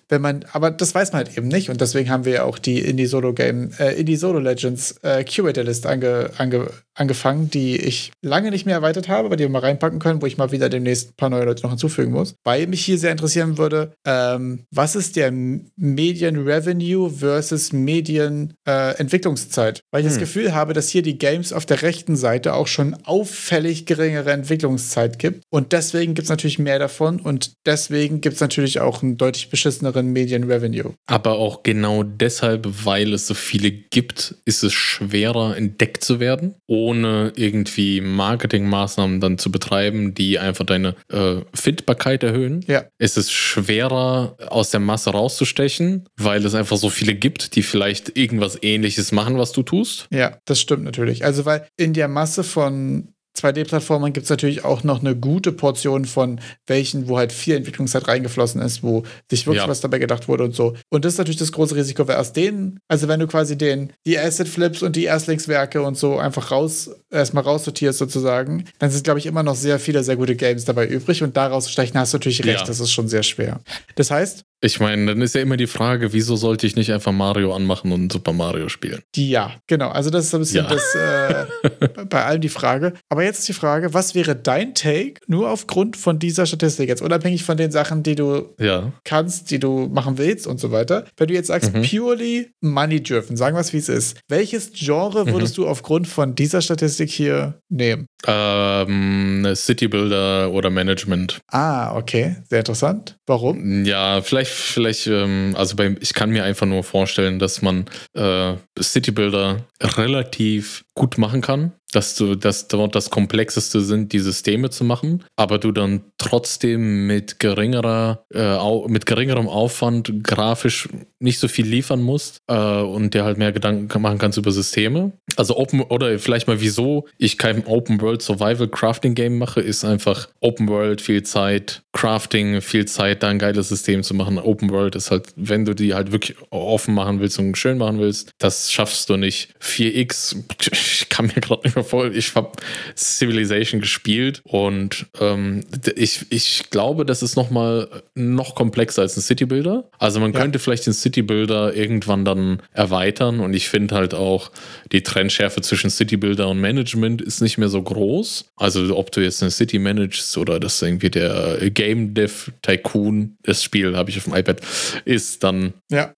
[0.08, 2.58] wenn man, aber das weiß man halt eben nicht und deswegen haben wir ja auch
[2.58, 7.76] die Indie Solo Game, äh, Indie Solo Legends äh, Curator List ange, ange, angefangen, die
[7.76, 10.52] ich lange nicht mehr erweitert habe, aber die wir mal reinpacken können, wo ich mal
[10.52, 12.34] wieder demnächst ein paar neue Leute noch hinzufügen muss.
[12.44, 18.96] Weil mich hier sehr interessieren würde, ähm, was ist der Medien Revenue versus Medien äh,
[18.96, 19.80] Entwicklungszeit?
[19.90, 20.14] Weil ich hm.
[20.14, 24.32] das Gefühl habe, dass hier die Games auf der rechten Seite auch schon auffällig geringere
[24.32, 29.02] Entwicklungszeit gibt und deswegen gibt es natürlich mehr davon und deswegen gibt es natürlich auch
[29.02, 30.94] einen deutlich beschisseneren Medien Revenue.
[31.06, 36.54] Aber auch genau deshalb, weil es so viele gibt, ist es schwerer entdeckt zu werden.
[36.66, 42.84] Oder ohne irgendwie Marketingmaßnahmen dann zu betreiben, die einfach deine äh, Findbarkeit erhöhen, ja.
[42.98, 48.16] ist es schwerer aus der Masse rauszustechen, weil es einfach so viele gibt, die vielleicht
[48.16, 50.08] irgendwas ähnliches machen, was du tust.
[50.10, 51.24] Ja, das stimmt natürlich.
[51.24, 56.04] Also weil in der Masse von 2D-Plattformern gibt es natürlich auch noch eine gute Portion
[56.04, 59.68] von welchen, wo halt viel Entwicklungszeit reingeflossen ist, wo sich wirklich ja.
[59.68, 60.74] was dabei gedacht wurde und so.
[60.88, 63.92] Und das ist natürlich das große Risiko, weil aus denen, also wenn du quasi den,
[64.06, 69.04] die Asset Flips und die Erstlingswerke und so einfach raus, erstmal raussortierst sozusagen, dann sind,
[69.04, 71.98] glaube ich, immer noch sehr viele sehr gute Games dabei übrig und daraus zu stechen
[71.98, 72.66] hast du natürlich recht, ja.
[72.66, 73.60] das ist schon sehr schwer.
[73.94, 77.12] Das heißt, ich meine, dann ist ja immer die Frage, wieso sollte ich nicht einfach
[77.12, 79.02] Mario anmachen und Super Mario spielen?
[79.14, 79.90] Ja, genau.
[79.90, 80.70] Also das ist ein bisschen ja.
[80.70, 82.94] das äh, bei allem die Frage.
[83.08, 87.02] Aber jetzt ist die Frage, was wäre dein Take nur aufgrund von dieser Statistik jetzt,
[87.02, 88.92] unabhängig von den Sachen, die du ja.
[89.04, 91.06] kannst, die du machen willst und so weiter.
[91.16, 91.82] Wenn du jetzt sagst, mhm.
[91.82, 94.18] purely money driven, sagen wir es wie es ist.
[94.28, 95.32] Welches Genre mhm.
[95.34, 98.06] würdest du aufgrund von dieser Statistik hier nehmen?
[98.26, 101.40] Ähm, City Builder oder Management.
[101.46, 102.36] Ah, okay.
[102.50, 103.16] Sehr interessant.
[103.26, 103.84] Warum?
[103.84, 108.54] Ja, vielleicht vielleicht, ähm, also bei, ich kann mir einfach nur vorstellen, dass man äh,
[108.80, 114.70] City Builder relativ gut machen kann dass du, dass dort das Komplexeste sind, die Systeme
[114.70, 118.56] zu machen, aber du dann trotzdem mit geringerer, äh,
[118.88, 120.88] mit geringerem Aufwand grafisch
[121.20, 125.12] nicht so viel liefern musst äh, und dir halt mehr Gedanken machen kannst über Systeme.
[125.36, 129.84] Also Open oder vielleicht mal wieso ich kein Open World Survival Crafting Game mache, ist
[129.84, 134.38] einfach Open World viel Zeit, Crafting viel Zeit, da ein geiles System zu machen.
[134.38, 137.98] Open World ist halt, wenn du die halt wirklich offen machen willst und schön machen
[137.98, 139.54] willst, das schaffst du nicht.
[139.60, 140.36] 4x,
[140.72, 142.16] ich kann mir gerade nicht voll.
[142.16, 142.52] Ich habe
[142.96, 145.64] Civilization gespielt und ähm,
[145.96, 149.90] ich, ich glaube, das ist noch mal noch komplexer als ein City Builder.
[149.98, 150.40] Also man ja.
[150.40, 154.50] könnte vielleicht den City Builder irgendwann dann erweitern und ich finde halt auch
[154.92, 158.46] die Trennschärfe zwischen City Builder und Management ist nicht mehr so groß.
[158.56, 163.62] Also ob du jetzt eine City managst oder das irgendwie der Game Dev Tycoon, das
[163.62, 164.60] Spiel habe ich auf dem iPad,
[165.04, 166.12] ist, dann ja.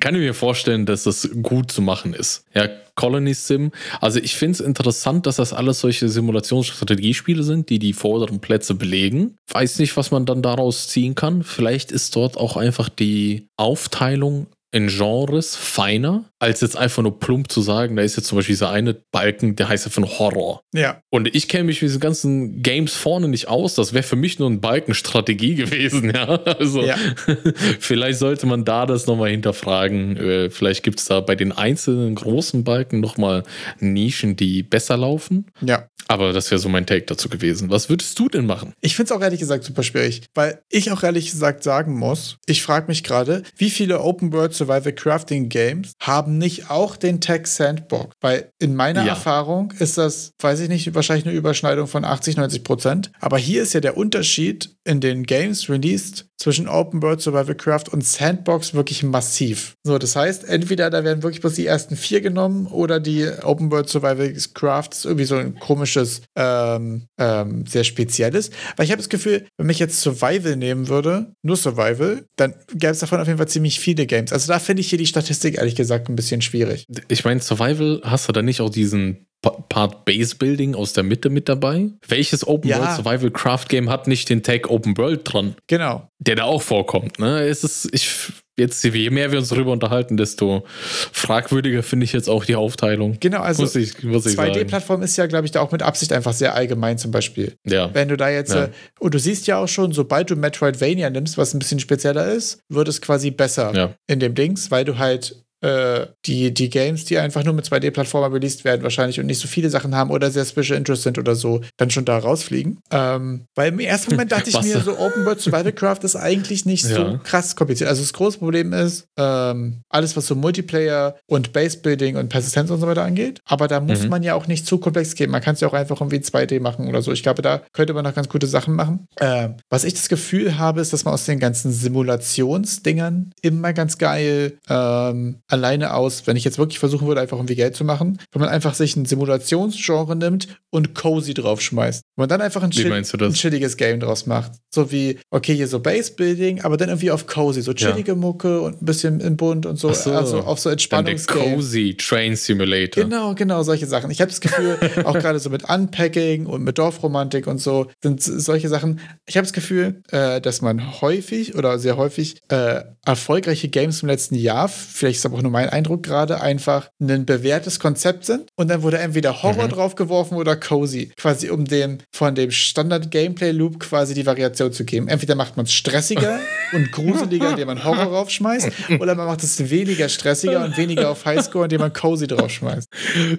[0.00, 2.44] kann ich mir vorstellen, dass das gut zu machen ist.
[2.54, 3.70] Ja, Colony Sim.
[4.00, 8.74] Also ich finde es interessant, dass das alles solche Simulationsstrategiespiele sind, die die vorderen Plätze
[8.74, 9.36] belegen.
[9.50, 11.42] Weiß nicht, was man dann daraus ziehen kann.
[11.42, 17.52] Vielleicht ist dort auch einfach die Aufteilung in Genres feiner, als jetzt einfach nur plump
[17.52, 20.62] zu sagen, da ist jetzt zum Beispiel dieser eine Balken, der heißt einfach nur Horror.
[20.74, 21.00] Ja.
[21.10, 23.74] Und ich kenne mich mit diesen ganzen Games vorne nicht aus.
[23.74, 26.26] Das wäre für mich nur ein Balkenstrategie gewesen, ja.
[26.26, 26.96] Also ja.
[27.80, 30.16] vielleicht sollte man da das nochmal hinterfragen.
[30.16, 33.42] Äh, vielleicht gibt es da bei den einzelnen großen Balken nochmal
[33.78, 35.46] Nischen, die besser laufen.
[35.60, 35.86] Ja.
[36.08, 37.70] Aber das wäre so mein Take dazu gewesen.
[37.70, 38.74] Was würdest du denn machen?
[38.80, 42.36] Ich finde es auch ehrlich gesagt super schwierig, weil ich auch ehrlich gesagt sagen muss,
[42.46, 47.20] ich frage mich gerade, wie viele Open World Survival Crafting Games haben nicht auch den
[47.20, 48.14] Tech Sandbox?
[48.20, 49.10] Weil in meiner ja.
[49.10, 53.12] Erfahrung ist das, weiß ich nicht, wahrscheinlich eine Überschneidung von 80, 90 Prozent.
[53.20, 57.84] Aber hier ist ja der Unterschied in den Games released zwischen Open World Survival Craft
[57.92, 59.76] und Sandbox wirklich massiv.
[59.84, 63.70] So, das heißt, entweder da werden wirklich bloß die ersten vier genommen oder die Open
[63.70, 68.50] World Survival Craft ist irgendwie so ein komisches, ähm, ähm, sehr spezielles.
[68.76, 72.92] Weil ich habe das Gefühl, wenn ich jetzt Survival nehmen würde, nur Survival, dann gäbe
[72.92, 74.32] es davon auf jeden Fall ziemlich viele Games.
[74.32, 76.86] Also da finde ich hier die Statistik ehrlich gesagt ein bisschen schwierig.
[77.08, 81.28] Ich meine, Survival hast du da nicht auch diesen Part Base Building aus der Mitte
[81.28, 81.90] mit dabei.
[82.06, 82.78] Welches Open ja.
[82.78, 85.56] World Survival Craft Game hat nicht den Tag Open World dran?
[85.66, 86.08] Genau.
[86.20, 87.18] Der da auch vorkommt.
[87.18, 87.40] Ne?
[87.40, 88.08] Es ist, ich,
[88.56, 90.64] jetzt, je mehr wir uns darüber unterhalten, desto
[91.12, 93.16] fragwürdiger finde ich jetzt auch die Aufteilung.
[93.18, 97.10] Genau, also 2D-Plattform ist ja, glaube ich, da auch mit Absicht einfach sehr allgemein zum
[97.10, 97.56] Beispiel.
[97.66, 97.92] Ja.
[97.92, 98.66] Wenn du da jetzt, ja.
[98.66, 98.70] äh,
[99.00, 102.60] und du siehst ja auch schon, sobald du Metroidvania nimmst, was ein bisschen spezieller ist,
[102.68, 103.94] wird es quasi besser ja.
[104.06, 108.32] in dem Dings, weil du halt äh, die, die Games, die einfach nur mit 2D-Plattformen
[108.32, 111.34] released werden, wahrscheinlich und nicht so viele Sachen haben oder sehr Special Interest sind oder
[111.34, 112.80] so, dann schon da rausfliegen.
[112.90, 116.66] Ähm, weil im ersten Moment dachte ich mir, so Open World Survival Craft ist eigentlich
[116.66, 116.96] nicht ja.
[116.96, 117.88] so krass kompliziert.
[117.88, 122.70] Also das große Problem ist, ähm, alles, was so Multiplayer und Base Building und Persistenz
[122.70, 123.40] und so weiter angeht.
[123.44, 124.08] Aber da muss mhm.
[124.08, 125.30] man ja auch nicht zu komplex gehen.
[125.30, 127.12] Man kann es ja auch einfach irgendwie 2D machen oder so.
[127.12, 129.06] Ich glaube, da könnte man noch ganz gute Sachen machen.
[129.20, 133.98] Ähm, was ich das Gefühl habe, ist, dass man aus den ganzen Simulationsdingern immer ganz
[133.98, 138.18] geil ähm, alleine aus, wenn ich jetzt wirklich versuchen würde, einfach irgendwie Geld zu machen,
[138.32, 142.02] wenn man einfach sich ein Simulationsgenre nimmt und Cozy draufschmeißt.
[142.16, 144.52] Wenn man dann einfach ein, chill ein chilliges Game draus macht.
[144.74, 147.60] So wie, okay, hier so Base Building, aber dann irgendwie auf Cozy.
[147.60, 148.16] So chillige ja.
[148.16, 149.92] Mucke und ein bisschen in Bunt und so.
[149.92, 150.12] so.
[150.12, 151.56] Also auf so Entspannungsgame.
[151.56, 153.04] Cozy Train Simulator.
[153.04, 154.10] Genau, genau, solche Sachen.
[154.10, 158.22] Ich habe das Gefühl, auch gerade so mit Unpacking und mit Dorfromantik und so sind
[158.22, 159.00] solche Sachen.
[159.26, 164.08] Ich habe das Gefühl, äh, dass man häufig oder sehr häufig äh, erfolgreiche Games im
[164.08, 168.48] letzten Jahr, vielleicht ist aber auch nur mein Eindruck gerade, einfach ein bewährtes Konzept sind
[168.56, 169.70] und dann wurde entweder Horror mhm.
[169.70, 171.12] draufgeworfen oder Cozy.
[171.16, 175.08] Quasi um dem von dem Standard-Gameplay-Loop quasi die Variation zu geben.
[175.08, 176.40] Entweder macht man es stressiger
[176.72, 178.70] und gruseliger, indem man Horror draufschmeißt,
[179.00, 182.88] oder man macht es weniger stressiger und weniger auf Highscore, indem man Cozy draufschmeißt.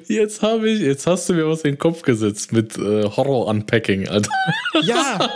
[0.08, 4.08] Jetzt habe ich, jetzt hast du mir was in den Kopf gesetzt mit äh, Horror-Unpacking,
[4.08, 4.30] Alter.
[4.84, 5.30] Ja!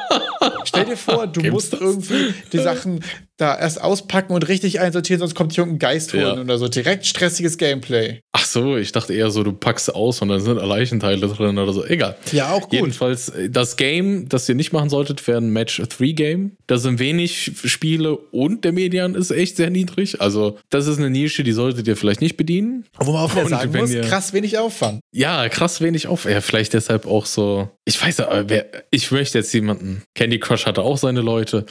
[0.65, 1.81] Stell dir vor, du Gibt's musst das?
[1.81, 3.01] irgendwie die Sachen
[3.37, 6.41] da erst auspacken und richtig einsortieren, sonst kommt hier irgendein Geist holen ja.
[6.41, 6.67] oder so.
[6.67, 8.19] Direkt stressiges Gameplay.
[8.31, 11.71] Ach so, ich dachte eher so, du packst aus und dann sind Leichenteile drin oder
[11.71, 11.85] so.
[11.85, 12.17] Egal.
[12.31, 12.73] Ja, auch gut.
[12.73, 16.57] Jedenfalls, äh, das Game, das ihr nicht machen solltet, wäre ein Match-3-Game.
[16.65, 20.21] Da sind wenig Spiele und der Median ist echt sehr niedrig.
[20.21, 22.85] Also, das ist eine Nische, die solltet ihr vielleicht nicht bedienen.
[22.99, 24.99] Wo man auch wieder sagen muss, ihr, krass wenig Aufwand.
[25.11, 26.35] Ja, krass wenig Aufwand.
[26.35, 27.69] Ja, vielleicht deshalb auch so.
[27.85, 30.03] Ich weiß, wer, ich möchte jetzt jemanden.
[30.15, 31.65] Candy Crush hatte auch seine Leute.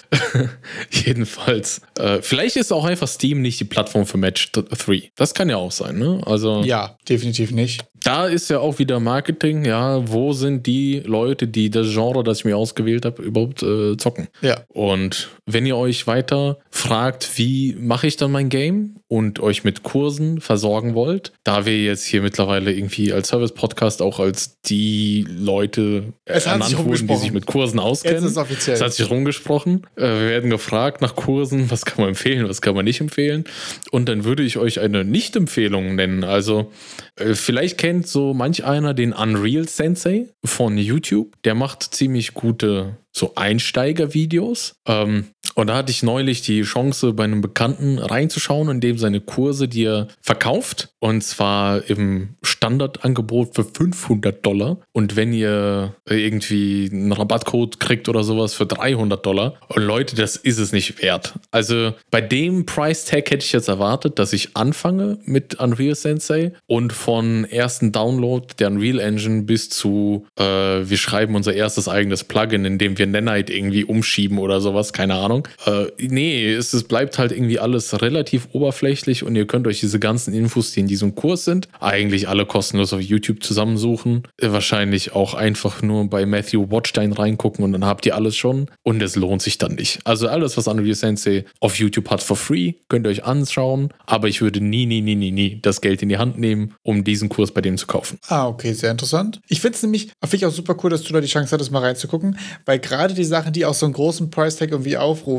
[0.90, 1.82] Jedenfalls.
[1.98, 5.10] Äh, vielleicht ist auch einfach Steam nicht die Plattform für Match 3.
[5.16, 6.22] Das kann ja auch sein, ne?
[6.24, 6.62] Also.
[6.62, 11.70] Ja, definitiv nicht da ist ja auch wieder Marketing, ja, wo sind die Leute, die
[11.70, 14.28] das Genre, das ich mir ausgewählt habe, überhaupt äh, zocken?
[14.42, 14.60] Ja.
[14.68, 19.82] Und wenn ihr euch weiter fragt, wie mache ich dann mein Game und euch mit
[19.82, 26.12] Kursen versorgen wollt, da wir jetzt hier mittlerweile irgendwie als Service-Podcast auch als die Leute
[26.24, 28.22] ernannt wurden, die sich mit Kursen auskennen.
[28.22, 28.76] Jetzt ist offiziell.
[28.76, 29.86] Es hat sich rumgesprochen.
[29.96, 33.44] Äh, wir werden gefragt nach Kursen, was kann man empfehlen, was kann man nicht empfehlen.
[33.90, 36.24] Und dann würde ich euch eine Nicht-Empfehlung nennen.
[36.24, 36.72] Also
[37.16, 41.34] äh, vielleicht kennt kennt so manch einer den Unreal Sensei von YouTube.
[41.44, 44.74] Der macht ziemlich gute so Einsteigervideos.
[44.86, 49.20] Ähm, und da hatte ich neulich die Chance, bei einem Bekannten reinzuschauen, in dem seine
[49.20, 54.78] Kurse, die er verkauft, und zwar im Standardangebot für 500 Dollar.
[54.92, 60.36] Und wenn ihr irgendwie einen Rabattcode kriegt oder sowas für 300 Dollar, und Leute, das
[60.36, 61.34] ist es nicht wert.
[61.50, 66.52] Also bei dem Price Tag hätte ich jetzt erwartet, dass ich anfange mit Unreal Sensei
[66.66, 72.24] und von ersten Download der Unreal Engine bis zu, äh, wir schreiben unser erstes eigenes
[72.24, 75.45] Plugin, in dem wir wir Nanite irgendwie umschieben oder sowas, keine Ahnung.
[75.64, 79.98] Äh, nee, es, es bleibt halt irgendwie alles relativ oberflächlich und ihr könnt euch diese
[79.98, 84.22] ganzen Infos, die in diesem Kurs sind, eigentlich alle kostenlos auf YouTube zusammensuchen.
[84.36, 88.70] Äh, wahrscheinlich auch einfach nur bei Matthew Watchstein reingucken und dann habt ihr alles schon
[88.82, 90.00] und es lohnt sich dann nicht.
[90.04, 94.28] Also alles, was Unreal Sensei auf YouTube hat for free, könnt ihr euch anschauen, aber
[94.28, 97.28] ich würde nie, nie, nie, nie, nie das Geld in die Hand nehmen, um diesen
[97.28, 98.18] Kurs bei dem zu kaufen.
[98.28, 99.40] Ah, okay, sehr interessant.
[99.48, 101.70] Ich finde es nämlich, finde ich auch super cool, dass du da die Chance hattest,
[101.70, 105.35] mal reinzugucken, weil gerade gerade die Sachen, die auch so einen großen Price-Tag irgendwie aufrufen,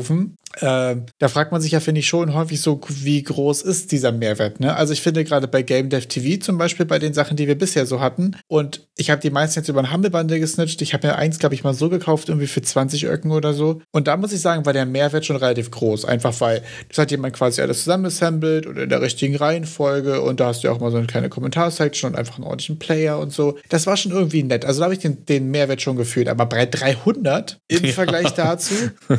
[0.60, 4.12] äh, da fragt man sich ja, finde ich, schon häufig so, wie groß ist dieser
[4.12, 4.60] Mehrwert.
[4.60, 4.74] Ne?
[4.74, 7.56] Also ich finde gerade bei Game Dev TV zum Beispiel, bei den Sachen, die wir
[7.56, 10.82] bisher so hatten, und ich habe die meisten jetzt über ein Humble-Bundle gesnitcht.
[10.82, 13.80] Ich habe mir eins, glaube ich, mal so gekauft, irgendwie für 20 Öcken oder so.
[13.92, 16.04] Und da muss ich sagen, war der Mehrwert schon relativ groß.
[16.04, 20.46] Einfach weil das hat jemand quasi alles zusammenassembled oder in der richtigen Reihenfolge und da
[20.46, 23.32] hast du ja auch mal so eine kleine Kommentarsection und einfach einen ordentlichen Player und
[23.32, 23.58] so.
[23.68, 24.64] Das war schon irgendwie nett.
[24.64, 26.28] Also da habe ich den, den Mehrwert schon gefühlt.
[26.28, 27.92] Aber bei 300 im ja.
[27.92, 28.74] Vergleich dazu.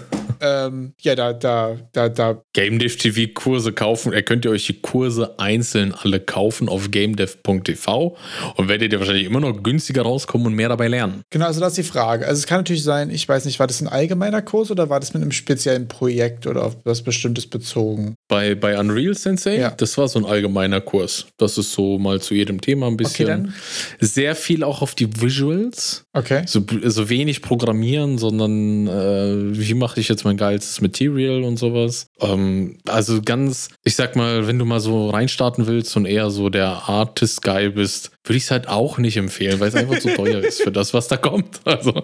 [0.69, 2.41] ähm, ja, da, da, da, da.
[2.53, 4.13] GameDev TV Kurse kaufen.
[4.13, 8.15] Ihr könnt ihr euch die Kurse einzeln alle kaufen auf gamedev.tv
[8.55, 11.21] und werdet ihr wahrscheinlich immer noch günstiger rauskommen und mehr dabei lernen.
[11.29, 12.27] Genau, also das ist die Frage.
[12.27, 14.99] Also es kann natürlich sein, ich weiß nicht, war das ein allgemeiner Kurs oder war
[14.99, 18.15] das mit einem speziellen Projekt oder auf was Bestimmtes bezogen?
[18.27, 19.71] Bei, bei Unreal Sensei, ja.
[19.71, 21.27] das war so ein allgemeiner Kurs.
[21.37, 23.47] Das ist so mal zu jedem Thema ein bisschen.
[23.47, 23.51] Okay,
[23.99, 26.03] Sehr viel auch auf die Visuals.
[26.13, 26.43] Okay.
[26.45, 32.07] So, so wenig programmieren, sondern äh, wie mache ich jetzt mein geilstes Material und sowas.
[32.19, 36.49] Ähm, also ganz, ich sag mal, wenn du mal so reinstarten willst und eher so
[36.49, 40.39] der Artist-Guy bist, würde ich es halt auch nicht empfehlen, weil es einfach zu teuer
[40.39, 41.61] ist für das, was da kommt.
[41.65, 41.93] Also.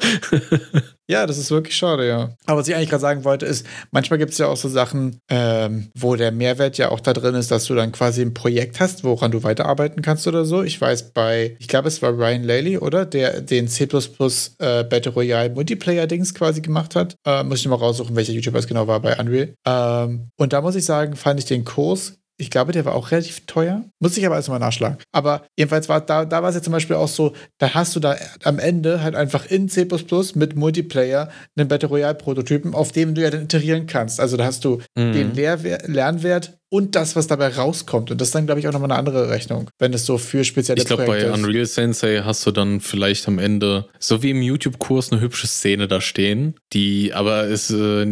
[1.08, 2.36] Ja, das ist wirklich schade, ja.
[2.48, 5.20] Aber was ich eigentlich gerade sagen wollte, ist, manchmal gibt es ja auch so Sachen,
[5.30, 8.80] ähm, wo der Mehrwert ja auch da drin ist, dass du dann quasi ein Projekt
[8.80, 10.64] hast, woran du weiterarbeiten kannst oder so.
[10.64, 13.06] Ich weiß bei, ich glaube, es war Ryan Laley, oder?
[13.06, 17.16] Der den C äh, Battle Royale Multiplayer-Dings quasi gemacht hat.
[17.24, 19.54] Äh, muss ich mal raussuchen, welcher YouTuber es genau war bei Unreal.
[19.64, 23.12] Ähm, und da muss ich sagen, fand ich den Kurs ich glaube, der war auch
[23.12, 23.86] relativ teuer.
[24.00, 24.98] Muss ich aber erstmal nachschlagen.
[25.12, 28.00] Aber jedenfalls war da, da war es ja zum Beispiel auch so, da hast du
[28.00, 29.88] da am Ende halt einfach in C
[30.36, 34.20] mit Multiplayer einen Battle Royale-Prototypen, auf dem du ja dann iterieren kannst.
[34.20, 35.14] Also da hast du mhm.
[35.14, 38.12] den Lehrwer Lernwert und das, was dabei rauskommt.
[38.12, 40.44] Und das ist dann, glaube ich, auch nochmal eine andere Rechnung, wenn es so für
[40.44, 41.18] spezielle ich glaub, Projekte.
[41.18, 45.12] Ich glaube, bei Unreal Sensei hast du dann vielleicht am Ende, so wie im YouTube-Kurs,
[45.12, 48.06] eine hübsche Szene da stehen, die aber ist, äh,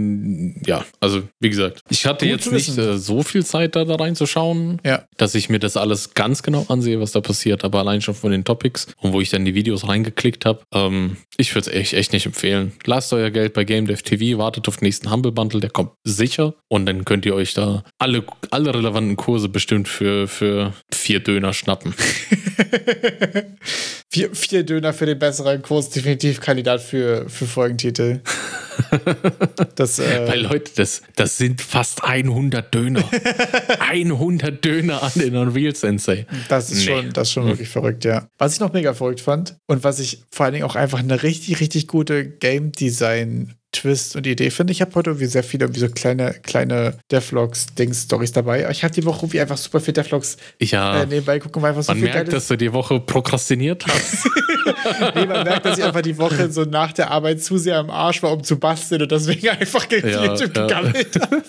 [0.66, 3.95] ja, also wie gesagt, ich hatte Gut jetzt nicht äh, so viel Zeit da, da
[3.95, 5.04] reinzuschauen, ja.
[5.18, 8.32] dass ich mir das alles ganz genau ansehe, was da passiert, aber allein schon von
[8.32, 11.93] den Topics und wo ich dann die Videos reingeklickt habe, ähm, ich würde es echt,
[11.93, 12.74] echt nicht empfehlen.
[12.86, 15.91] Lasst euer Geld bei Game Dev TV, wartet auf den nächsten Humble Bundle, der kommt
[16.04, 21.20] sicher und dann könnt ihr euch da alle alle relevanten Kurse bestimmt für, für vier
[21.20, 21.94] Döner schnappen.
[24.12, 28.22] vier, vier Döner für den besseren Kurs, definitiv Kandidat für, für Folgentitel.
[29.76, 33.04] Das, äh Weil Leute, das, das sind fast 100 Döner.
[33.80, 36.26] 100 Döner an den Unreal Sensei.
[36.50, 36.86] Das ist nee.
[36.86, 37.50] schon, das ist schon hm.
[37.52, 38.28] wirklich verrückt, ja.
[38.38, 41.24] Was ich noch mega verrückt fand und was ich vor allen Dingen auch einfach eine
[41.24, 44.72] richtig, richtig gute Game Design Twist und Idee finde.
[44.72, 48.70] Ich habe heute irgendwie sehr viele irgendwie so kleine, kleine Devlogs-Dings-Stories dabei.
[48.72, 51.84] Ich habe die Woche irgendwie einfach super viel Devlogs ja, äh, nebenbei gucken, weil einfach
[51.84, 54.30] so man viel merkt, dass du die Woche prokrastiniert hast.
[55.16, 57.90] nee, man merkt, dass ich einfach die Woche so nach der Arbeit zu sehr am
[57.90, 60.68] Arsch war, um zu basteln und deswegen einfach ja, YouTube ja.
[60.68, 61.44] gegammelt habe.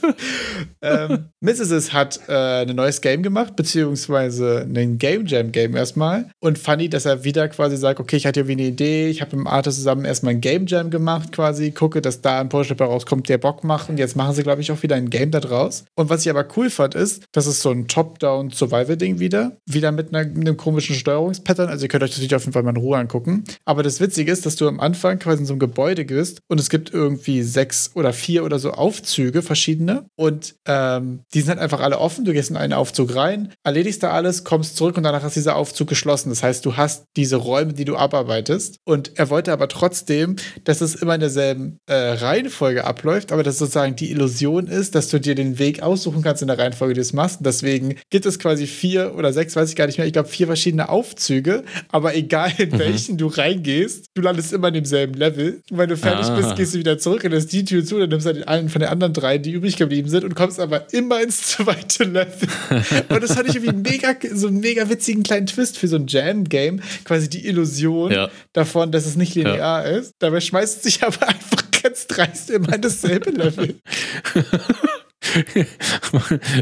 [0.83, 1.93] ähm, Mrs.
[1.93, 6.31] hat äh, ein neues Game gemacht, beziehungsweise ein Game Jam Game erstmal.
[6.41, 9.37] Und funny, dass er wieder quasi sagt, okay, ich hatte irgendwie eine Idee, ich habe
[9.37, 12.81] mit dem Artist zusammen erstmal ein Game Jam gemacht quasi, gucke, dass da ein Prototyp
[12.81, 15.41] rauskommt, der Bock macht und jetzt machen sie, glaube ich, auch wieder ein Game da
[15.41, 15.85] draus.
[15.95, 20.15] Und was ich aber cool fand, ist, das ist so ein Top-Down-Survival-Ding wieder, wieder mit,
[20.15, 22.77] einer, einem komischen Steuerungspattern, also ihr könnt euch das Video auf jeden Fall mal in
[22.77, 23.45] Ruhe angucken.
[23.65, 26.61] Aber das Witzige ist, dass du am Anfang quasi in so einem Gebäude bist und
[26.61, 31.61] es gibt irgendwie sechs oder vier oder so Aufzüge, verschiedene und ähm, die sind halt
[31.61, 32.25] einfach alle offen.
[32.25, 35.57] Du gehst in einen Aufzug rein, erledigst da alles, kommst zurück und danach ist dieser
[35.57, 36.31] Aufzug geschlossen.
[36.31, 38.79] Das heißt, du hast diese Räume, die du abarbeitest.
[38.85, 43.59] Und er wollte aber trotzdem, dass es immer in derselben äh, Reihenfolge abläuft, aber dass
[43.59, 46.99] sozusagen die Illusion ist, dass du dir den Weg aussuchen kannst in der Reihenfolge, die
[46.99, 47.39] du es machst.
[47.39, 50.29] Und deswegen gibt es quasi vier oder sechs, weiß ich gar nicht mehr, ich glaube
[50.29, 52.79] vier verschiedene Aufzüge, aber egal in mhm.
[52.79, 55.63] welchen du reingehst, du landest immer in demselben Level.
[55.71, 56.37] Und wenn du fertig ah.
[56.37, 58.69] bist, gehst du wieder zurück und lässt die Tür zu, dann nimmst du halt einen
[58.69, 62.49] von den anderen drei, die übrig geblieben sind und kommst aber immer ins zweite Level.
[63.09, 66.07] und das fand ich irgendwie mega, so einen mega witzigen kleinen Twist für so ein
[66.07, 66.81] Jam-Game.
[67.05, 68.31] Quasi die Illusion ja.
[68.53, 69.99] davon, dass es nicht linear ja.
[69.99, 70.15] ist.
[70.19, 73.79] Dabei schmeißt es sich aber einfach ganz dreist immer dasselbe Level.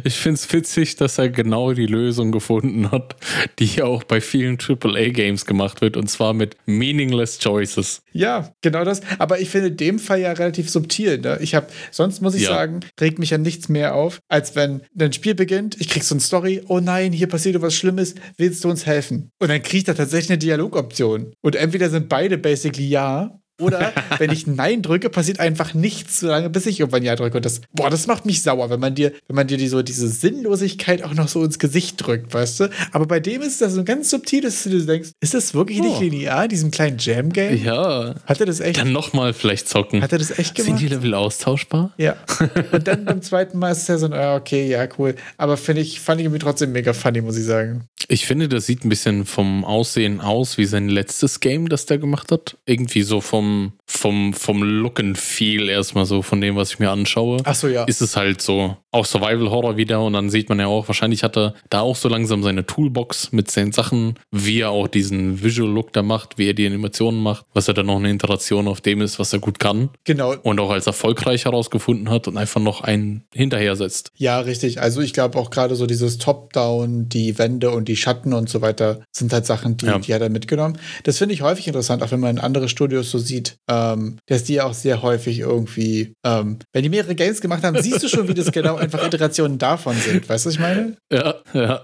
[0.05, 3.16] ich finde es witzig, dass er genau die Lösung gefunden hat,
[3.59, 8.03] die auch bei vielen AAA-Games gemacht wird, und zwar mit meaningless choices.
[8.12, 9.01] Ja, genau das.
[9.18, 11.18] Aber ich finde in dem Fall ja relativ subtil.
[11.18, 11.39] Ne?
[11.41, 12.51] Ich habe, sonst muss ich ja.
[12.51, 16.14] sagen, regt mich ja nichts mehr auf, als wenn ein Spiel beginnt, ich krieg so
[16.14, 19.31] eine Story, oh nein, hier passiert was Schlimmes, willst du uns helfen?
[19.39, 21.33] Und dann kriegt er tatsächlich eine Dialogoption.
[21.43, 26.29] Und entweder sind beide basically ja oder wenn ich Nein drücke, passiert einfach nichts, so
[26.29, 27.37] lange, bis ich irgendwann Ja drücke.
[27.37, 29.83] Und das, boah, das macht mich sauer, wenn man dir, wenn man dir die, so
[29.83, 32.71] diese Sinnlosigkeit auch noch so ins Gesicht drückt, weißt du?
[32.93, 35.85] Aber bei dem ist das so ganz subtil, dass du denkst, ist das wirklich oh.
[35.85, 37.63] nicht linear, diesem kleinen Jam-Game?
[37.63, 38.15] Ja.
[38.27, 38.79] Hat er das echt?
[38.79, 40.03] Dann nochmal vielleicht zocken.
[40.03, 40.79] Hat er das echt gemacht?
[40.79, 41.93] Sind die Level austauschbar?
[41.97, 42.17] Ja.
[42.73, 45.15] Und dann beim zweiten Mal ist es ja so, ah, okay, ja, cool.
[45.37, 47.87] Aber finde ich, fand ich irgendwie trotzdem mega funny, muss ich sagen.
[48.09, 51.99] Ich finde, das sieht ein bisschen vom Aussehen aus wie sein letztes Game, das der
[51.99, 52.57] gemacht hat.
[52.67, 53.51] Irgendwie so vom,
[53.86, 57.38] vom, vom Look and Feel erstmal so, von dem, was ich mir anschaue.
[57.44, 57.84] Ach so, ja.
[57.84, 61.22] Ist es halt so auch Survival Horror wieder und dann sieht man ja auch, wahrscheinlich
[61.22, 65.42] hat er da auch so langsam seine Toolbox mit seinen Sachen, wie er auch diesen
[65.42, 68.68] Visual Look da macht, wie er die Animationen macht, was er dann noch eine Interaktion
[68.68, 69.88] auf dem ist, was er gut kann.
[70.05, 70.34] Genau.
[70.42, 74.12] Und auch als erfolgreich herausgefunden hat und einfach noch einen hinterher setzt.
[74.16, 74.80] Ja, richtig.
[74.80, 78.61] Also ich glaube auch gerade so dieses Top-Down, die Wände und die Schatten und so
[78.61, 79.98] weiter sind halt Sachen, die, ja.
[79.98, 80.78] die hat er mitgenommen.
[81.05, 84.18] Das finde ich häufig interessant, auch wenn man in andere Studios so sieht, sieht, ähm,
[84.26, 88.09] dass die auch sehr häufig irgendwie, ähm, wenn die mehrere Games gemacht haben, siehst du
[88.09, 90.28] schon, wie das genau einfach Iterationen davon sind.
[90.28, 90.97] Weißt du, was ich meine?
[91.11, 91.80] Ja, ja.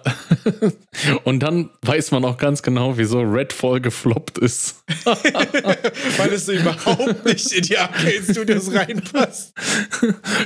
[1.24, 4.82] Und dann weiß man auch ganz genau, wieso Redfall gefloppt ist.
[5.04, 9.52] Weil es so überhaupt nicht in die Arcade Studios reinpasst.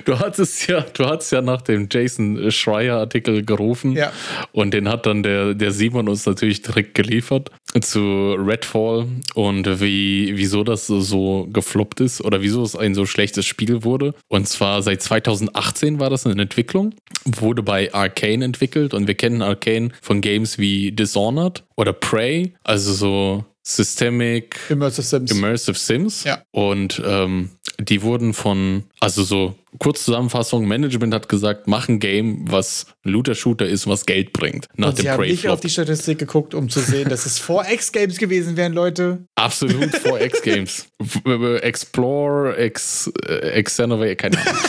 [0.04, 3.92] Du hattest ja, du hattest ja nach dem Jason Schreier Artikel gerufen.
[3.92, 4.12] Ja.
[4.52, 7.50] Und den hat dann der, der Simon uns natürlich direkt geliefert
[7.80, 13.46] zu Redfall und wie, wieso das so gefloppt ist oder wieso es ein so schlechtes
[13.46, 14.14] Spiel wurde.
[14.28, 19.42] Und zwar seit 2018 war das in Entwicklung, wurde bei Arcane entwickelt und wir kennen
[19.42, 25.30] Arcane von Games wie Dishonored oder Prey, also so Systemic Immersive Sims.
[25.30, 26.24] Immersive Sims.
[26.24, 26.42] Ja.
[26.50, 32.86] Und ähm, die wurden von, also so Kurzzusammenfassung, Management hat gesagt, mach ein Game, was
[33.04, 34.66] Looter-Shooter ist, was Geld bringt.
[34.76, 37.38] Nach Und dem sie haben nicht auf die Statistik geguckt, um zu sehen, dass es
[37.38, 39.24] vor X-Games gewesen wären, Leute.
[39.34, 40.86] Absolut vor X-Games.
[41.24, 44.54] W- Explore, X, äh, Xenovate, keine Ahnung.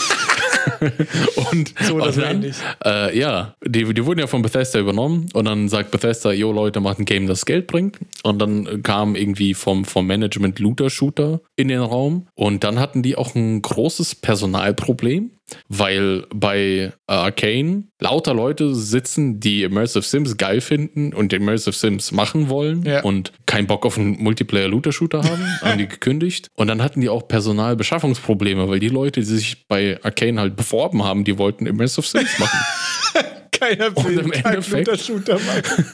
[1.51, 2.53] und, So so dann,
[2.85, 6.79] äh, ja, die, die wurden ja von Bethesda übernommen und dann sagt Bethesda, yo Leute,
[6.79, 7.99] macht ein Game, das Geld bringt.
[8.23, 12.27] Und dann kam irgendwie vom, vom Management Looter-Shooter in den Raum.
[12.35, 15.31] Und dann hatten die auch ein großes Personalproblem,
[15.67, 22.49] weil bei Arcane lauter Leute sitzen, die Immersive Sims geil finden und Immersive Sims machen
[22.49, 23.01] wollen Ja.
[23.03, 26.47] und keinen Bock auf einen Multiplayer-Looter-Shooter haben, haben die gekündigt.
[26.55, 31.03] Und dann hatten die auch Personalbeschaffungsprobleme, weil die Leute, die sich bei Arcane halt beworben
[31.03, 32.59] haben, die wollten Immersive Sims machen.
[33.51, 35.85] Keiner will im keinen Endeffekt- Looter-Shooter machen.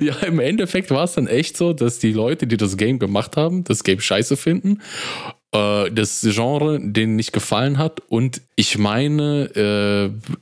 [0.00, 3.36] ja, im Endeffekt war es dann echt so, dass die Leute, die das Game gemacht
[3.36, 4.80] haben, das Game scheiße finden,
[5.52, 9.44] äh, das Genre denen nicht gefallen hat und ich meine,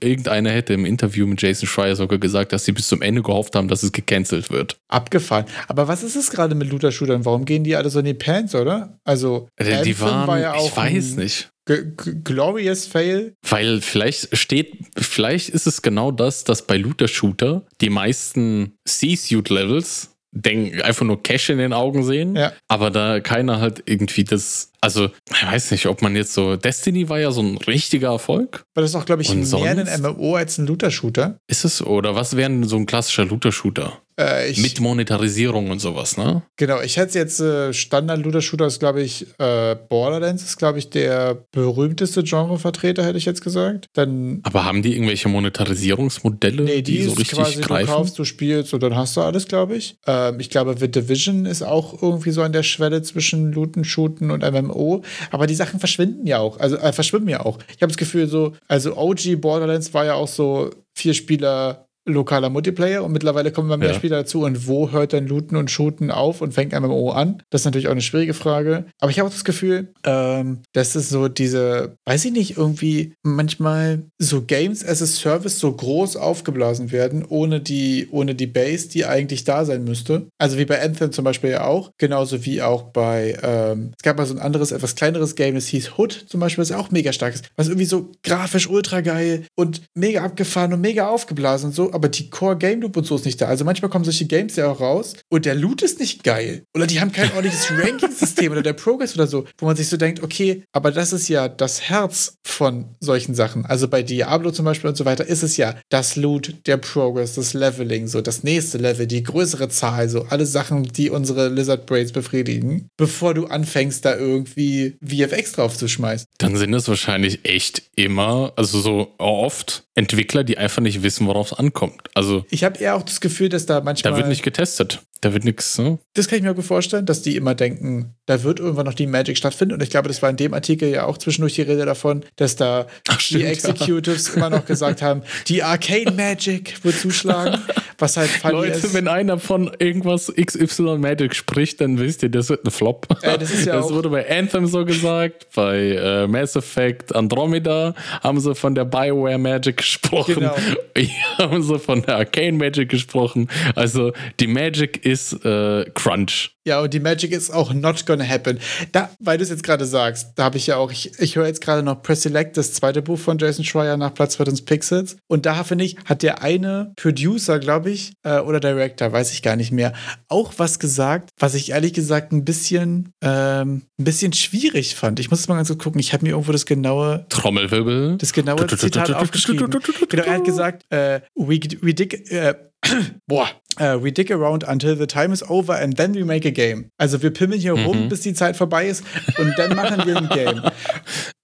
[0.00, 3.22] äh, irgendeiner hätte im Interview mit Jason Schreier sogar gesagt, dass sie bis zum Ende
[3.22, 4.76] gehofft haben, dass es gecancelt wird.
[4.88, 5.44] Abgefahren.
[5.68, 7.24] Aber was ist es gerade mit Looter-Shootern?
[7.24, 8.98] Warum gehen die alle so in die Pants, oder?
[9.04, 11.50] Also, die Anthem waren, war ja auch ich weiß nicht.
[11.66, 11.82] g-
[12.24, 13.34] Glorious Fail.
[13.48, 20.80] Weil vielleicht steht, vielleicht ist es genau das, dass bei Looter-Shooter die meisten C-Suit-Levels denken,
[20.82, 22.52] einfach nur Cash in den Augen sehen, Ja.
[22.68, 27.08] aber da keiner halt irgendwie das, also ich weiß nicht, ob man jetzt so, Destiny
[27.08, 29.86] war ja so ein richtiger Erfolg, Weil das ist auch, glaube ich, Und mehr ein
[29.86, 29.98] sonst?
[30.00, 31.38] MMO als ein Looter-Shooter.
[31.46, 34.00] ist es, oder was wäre denn so ein klassischer Looter-Shooter?
[34.18, 36.42] Äh, ich, Mit Monetarisierung und sowas, ne?
[36.56, 41.44] genau, ich hätte jetzt äh, Standard-Looter-Shooter ist, glaube ich, äh, Borderlands ist, glaube ich, der
[41.52, 43.86] berühmteste Genrevertreter, hätte ich jetzt gesagt.
[43.92, 47.88] Dann Aber haben die irgendwelche Monetarisierungsmodelle, Nee, die, die, so richtig quasi, du greifen?
[47.88, 49.96] kaufst, du spielst und dann hast du alles, glaube ich.
[50.06, 54.30] Ähm, ich glaube, The Division ist auch irgendwie so an der Schwelle zwischen Looten, Shooten
[54.30, 55.02] und MMO.
[55.30, 57.58] Aber die Sachen verschwinden ja auch, also äh, verschwimmen ja auch.
[57.68, 62.50] Ich habe das Gefühl, so, also OG Borderlands war ja auch so vier Spieler lokaler
[62.50, 63.94] Multiplayer und mittlerweile kommen immer mehr Ja.
[63.94, 67.42] Spieler dazu und wo hört dann Looten und Shooten auf und fängt MMO an?
[67.50, 68.86] Das ist natürlich auch eine schwierige Frage.
[69.00, 73.14] Aber ich habe auch das Gefühl, ähm, dass es so diese, weiß ich nicht, irgendwie
[73.22, 78.88] manchmal so Games as a Service so groß aufgeblasen werden, ohne die, ohne die Base,
[78.88, 80.28] die eigentlich da sein müsste.
[80.38, 84.16] Also wie bei Anthem zum Beispiel ja auch, genauso wie auch bei, ähm, es gab
[84.16, 87.12] mal so ein anderes, etwas kleineres Game, das hieß Hood zum Beispiel, was auch mega
[87.12, 91.74] stark ist, was irgendwie so grafisch ultra geil und mega abgefahren und mega aufgeblasen und
[91.74, 93.46] so, aber die Core Game Loop und so ist nicht da.
[93.46, 96.62] Also manchmal kommen solche Games ja auch raus und der Loot ist nicht geil.
[96.74, 99.96] Oder die haben kein ordentliches Ranking-System oder der Progress oder so, wo man sich so
[99.96, 103.64] denkt, okay, aber das ist ja das Herz von solchen Sachen.
[103.64, 107.34] Also bei Diablo zum Beispiel und so weiter ist es ja das Loot, der Progress,
[107.34, 111.86] das Leveling, so das nächste Level, die größere Zahl, so alle Sachen, die unsere Lizard
[111.86, 116.26] Braids befriedigen, bevor du anfängst, da irgendwie VFX drauf zu schmeißen.
[116.36, 121.52] Dann sind es wahrscheinlich echt immer, also so oft Entwickler, die einfach nicht wissen, worauf
[121.52, 121.85] es ankommt.
[122.14, 124.12] Also Ich habe eher auch das Gefühl, dass da manchmal.
[124.12, 125.02] da wird nicht getestet.
[125.22, 125.98] Da wird nichts, ne?
[126.14, 129.06] Das kann ich mir gut vorstellen, dass die immer denken, da wird irgendwann noch die
[129.06, 129.74] Magic stattfinden.
[129.74, 132.56] Und ich glaube, das war in dem Artikel ja auch zwischendurch die Rede davon, dass
[132.56, 133.50] da Ach, stimmt, die ja.
[133.50, 137.60] Executives immer noch gesagt haben, die Arcane Magic wird zuschlagen.
[137.98, 138.92] Was halt funny Leute, ist.
[138.92, 143.06] wenn einer von irgendwas XY Magic spricht, dann wisst ihr, das wird ein Flop.
[143.22, 147.94] Äh, das ist ja auch- wurde bei Anthem so gesagt, bei äh, Mass Effect Andromeda
[148.22, 150.34] haben sie von der Bioware Magic gesprochen.
[150.34, 150.56] Genau.
[151.38, 153.48] Haben sie von der Arcane Magic gesprochen.
[153.74, 156.50] Also die Magic ist äh, Crunch.
[156.66, 158.58] Ja, und die Magic ist auch not gonna happen.
[158.90, 161.46] Da, weil du es jetzt gerade sagst, da habe ich ja auch, ich, ich höre
[161.46, 165.16] jetzt gerade noch Press Select, das zweite Buch von Jason Schreier nach Platz 2000 Pixels.
[165.28, 169.42] Und da finde ich, hat der eine Producer, glaube ich, äh, oder Director, weiß ich
[169.42, 169.92] gar nicht mehr,
[170.28, 175.20] auch was gesagt, was ich ehrlich gesagt ein bisschen, ähm, ein bisschen schwierig fand.
[175.20, 176.00] Ich muss es mal ganz kurz gucken.
[176.00, 178.16] Ich habe mir irgendwo das genaue Trommelwirbel.
[178.18, 179.70] das genaue Zitat aufgeschrieben.
[180.08, 182.54] Genau, er hat gesagt, äh, we, we dig, äh,
[183.26, 183.48] boah,
[183.80, 186.90] uh, we dig around until the time is over and then we make a game.
[186.98, 187.84] Also wir pimmeln hier mhm.
[187.84, 189.04] rum, bis die Zeit vorbei ist
[189.38, 190.62] und dann machen wir ein Game.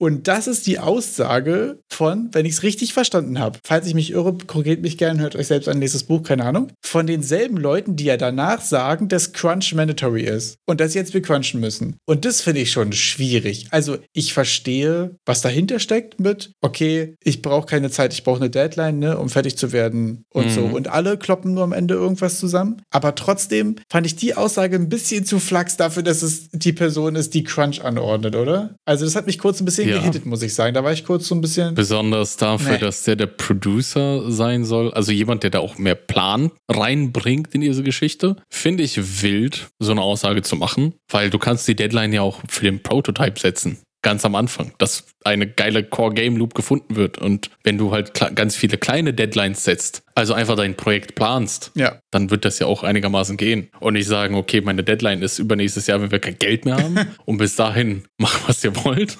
[0.02, 4.10] Und das ist die Aussage von, wenn ich es richtig verstanden habe, falls ich mich
[4.10, 7.94] irre, korrigiert mich gern, hört euch selbst ein nächstes Buch, keine Ahnung, von denselben Leuten,
[7.94, 11.98] die ja danach sagen, dass Crunch mandatory ist und dass jetzt wir crunchen müssen.
[12.04, 13.68] Und das finde ich schon schwierig.
[13.70, 18.50] Also ich verstehe, was dahinter steckt mit, okay, ich brauche keine Zeit, ich brauche eine
[18.50, 20.50] Deadline, ne, um fertig zu werden und mhm.
[20.50, 20.64] so.
[20.64, 22.82] Und alle kloppen nur am Ende irgendwas zusammen.
[22.90, 27.16] Aber trotzdem fand ich die Aussage ein bisschen zu flachs dafür, dass es die Person
[27.16, 28.76] ist, die Crunch anordnet, oder?
[28.84, 29.98] Also das hat mich kurz ein bisschen ja.
[29.98, 30.74] gehittet, muss ich sagen.
[30.74, 31.74] Da war ich kurz so ein bisschen.
[31.74, 32.78] Besonders dafür, nee.
[32.78, 34.92] dass der der Producer sein soll.
[34.92, 38.36] Also jemand, der da auch mehr Plan reinbringt in diese Geschichte.
[38.48, 42.40] Finde ich wild, so eine Aussage zu machen, weil du kannst die Deadline ja auch
[42.48, 47.18] für den Prototype setzen ganz am Anfang, dass eine geile Core Game Loop gefunden wird.
[47.18, 52.00] Und wenn du halt ganz viele kleine Deadlines setzt, also einfach dein Projekt planst, ja.
[52.10, 53.68] dann wird das ja auch einigermaßen gehen.
[53.80, 56.98] Und nicht sagen, okay, meine Deadline ist übernächstes Jahr, wenn wir kein Geld mehr haben.
[57.24, 59.16] und bis dahin macht, was ihr wollt.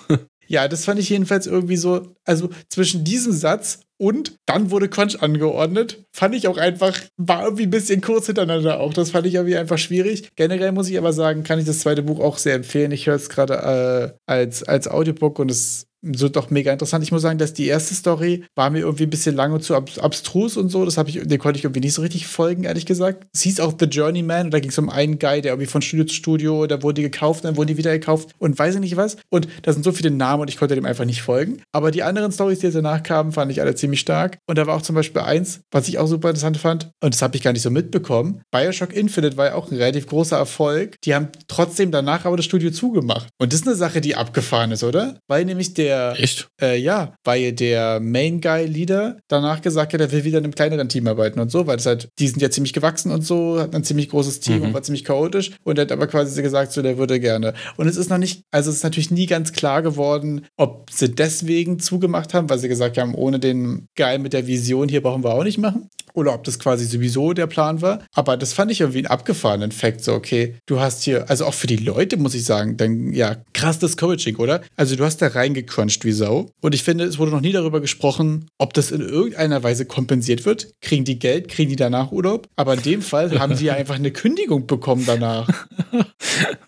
[0.49, 5.23] Ja, das fand ich jedenfalls irgendwie so, also zwischen diesem Satz und dann wurde Crunch
[5.23, 8.93] angeordnet, fand ich auch einfach, war irgendwie ein bisschen kurz hintereinander auch.
[8.95, 10.29] Das fand ich irgendwie einfach schwierig.
[10.37, 12.93] Generell muss ich aber sagen, kann ich das zweite Buch auch sehr empfehlen.
[12.93, 17.05] Ich höre es gerade äh, als, als Audiobook und es so doch mega interessant.
[17.05, 19.77] Ich muss sagen, dass die erste Story war mir irgendwie ein bisschen lang und zu
[19.77, 20.85] ab abstrus und so.
[20.85, 23.27] Das habe ich, den konnte ich irgendwie nicht so richtig folgen, ehrlich gesagt.
[23.33, 25.81] Es hieß auch The Journeyman und da ging es um einen Guy, der irgendwie von
[25.81, 28.81] Studio zu Studio, da wurde die gekauft, dann wurden die wieder gekauft und weiß ich
[28.81, 29.17] nicht was.
[29.31, 31.63] Und da sind so viele Namen und ich konnte dem einfach nicht folgen.
[31.73, 34.39] Aber die anderen Stories, die jetzt danach kamen, fand ich alle ziemlich stark.
[34.47, 37.23] Und da war auch zum Beispiel eins, was ich auch super interessant fand, und das
[37.23, 38.43] habe ich gar nicht so mitbekommen.
[38.51, 40.97] Bioshock Infinite war ja auch ein relativ großer Erfolg.
[41.05, 43.29] Die haben trotzdem danach aber das Studio zugemacht.
[43.39, 45.19] Und das ist eine Sache, die abgefahren ist, oder?
[45.29, 46.15] Weil nämlich der.
[46.19, 46.49] Echt?
[46.61, 50.55] Äh, ja, weil der Main Guy Leader danach gesagt hat, er will wieder in einem
[50.55, 53.61] kleineren Team arbeiten und so, weil das halt, die sind ja ziemlich gewachsen und so,
[53.61, 54.63] hat ein ziemlich großes Team mhm.
[54.65, 57.55] und war ziemlich chaotisch und er hat aber quasi gesagt, so, der würde gerne.
[57.77, 61.11] Und es ist noch nicht, also es ist natürlich nie ganz klar geworden, ob sie
[61.11, 65.25] deswegen zugemacht haben, weil sie gesagt haben, ohne den Guy mit der Vision hier brauchen
[65.25, 68.01] wir auch nicht machen oder ob das quasi sowieso der Plan war.
[68.15, 70.03] Aber das fand ich irgendwie einen abgefahrenen Fakt.
[70.03, 73.37] So, okay, du hast hier, also auch für die Leute muss ich sagen, dann ja,
[73.53, 74.63] krass Discouraging, oder?
[74.77, 76.51] Also du hast da reingecrunched wie Sau.
[76.61, 80.45] Und ich finde, es wurde noch nie darüber gesprochen, ob das in irgendeiner Weise kompensiert
[80.45, 80.69] wird.
[80.81, 82.49] Kriegen die Geld, kriegen die danach Urlaub?
[82.57, 85.49] Aber in dem Fall haben sie ja einfach eine Kündigung bekommen danach.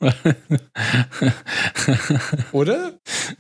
[2.52, 2.94] oder?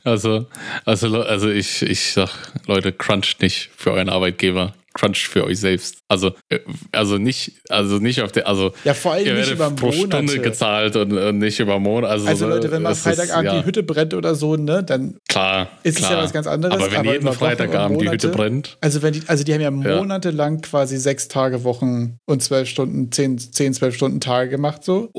[0.04, 0.46] Also,
[0.84, 2.30] also, also ich, ich sag,
[2.66, 4.74] Leute, cruncht nicht für euren Arbeitgeber.
[4.94, 5.98] Crunch für euch selbst.
[6.08, 6.60] Also, äh,
[6.92, 10.28] also nicht, also nicht auf der, also ja, vor allem nicht über pro Monate.
[10.28, 12.10] Stunde gezahlt und, und nicht über Monat.
[12.10, 13.60] Also, also Leute, wenn mal Freitagabend ja.
[13.60, 16.10] die Hütte brennt oder so, ne, dann klar, ist klar.
[16.10, 16.76] es ja was ganz anderes.
[16.76, 18.78] Aber wenn aber jeden Freitagabend die Hütte brennt.
[18.80, 23.10] Also wenn die, also die haben ja monatelang quasi sechs Tage Wochen und zwölf Stunden,
[23.10, 25.10] zehn, zehn, zwölf Stunden Tage gemacht so.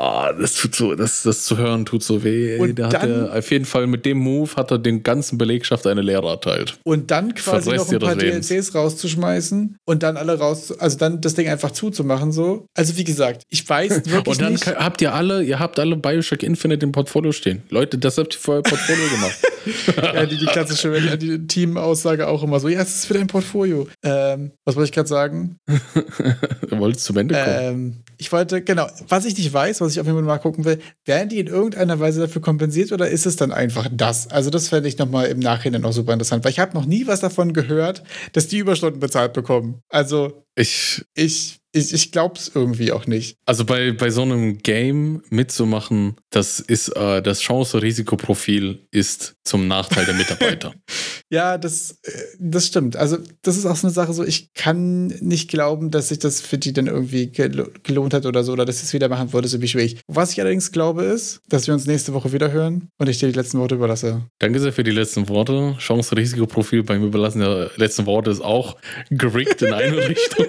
[0.00, 2.56] Boah, das tut so, das, das zu hören tut so weh.
[2.58, 5.36] Und da dann, hat er auf jeden Fall mit dem Move hat er den ganzen
[5.36, 6.78] Belegschaft eine Lehre erteilt.
[6.84, 11.20] Und dann quasi noch ein paar DLCs raus rauszuschmeißen und dann alle raus, also dann
[11.20, 12.64] das Ding einfach zuzumachen so.
[12.74, 14.66] Also wie gesagt, ich weiß wirklich Und dann nicht.
[14.66, 17.62] habt ihr alle, ihr habt alle Bioshock Infinite im Portfolio stehen.
[17.68, 20.14] Leute, das habt ihr euer Portfolio gemacht.
[20.14, 23.86] ja, die, die klassische die Team-Aussage auch immer so, ja, es ist für dein Portfolio.
[24.02, 25.58] Ähm, was wollte ich gerade sagen?
[26.68, 27.58] du wolltest zum Ende kommen.
[27.60, 30.64] Ähm, ich wollte, genau, was ich nicht weiß, was ich auf jeden Fall mal gucken
[30.64, 34.28] will, werden die in irgendeiner Weise dafür kompensiert oder ist es dann einfach das?
[34.28, 37.06] Also das fände ich nochmal im Nachhinein auch super interessant, weil ich habe noch nie
[37.06, 39.82] was davon gehört, dass die Überstunden bezahlt bekommen.
[39.88, 43.36] Also ich, ich ich, ich glaube es irgendwie auch nicht.
[43.46, 50.04] Also bei, bei so einem Game mitzumachen, das ist äh, das Chance-Risikoprofil ist zum Nachteil
[50.04, 50.74] der Mitarbeiter.
[51.30, 52.96] ja, das, äh, das stimmt.
[52.96, 56.40] Also das ist auch so eine Sache, so ich kann nicht glauben, dass sich das
[56.40, 59.48] für die dann irgendwie gelohnt hat oder so, oder dass sie es wieder machen würde,
[59.48, 60.00] so wie schwierig.
[60.08, 63.28] Was ich allerdings glaube, ist, dass wir uns nächste Woche wieder hören und ich dir
[63.28, 64.22] die letzten Worte überlasse.
[64.38, 65.76] Danke sehr für die letzten Worte.
[65.78, 68.76] Chance-Risikoprofil beim Überlassen der letzten Worte ist auch
[69.10, 70.46] gerickt in eine Richtung.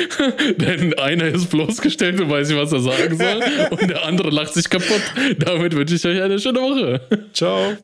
[0.56, 3.42] Denn einer ist bloßgestellt und weiß nicht, was er sagen soll.
[3.70, 5.02] und der andere lacht sich kaputt.
[5.38, 7.00] Damit wünsche ich euch eine schöne Woche.
[7.32, 7.76] Ciao.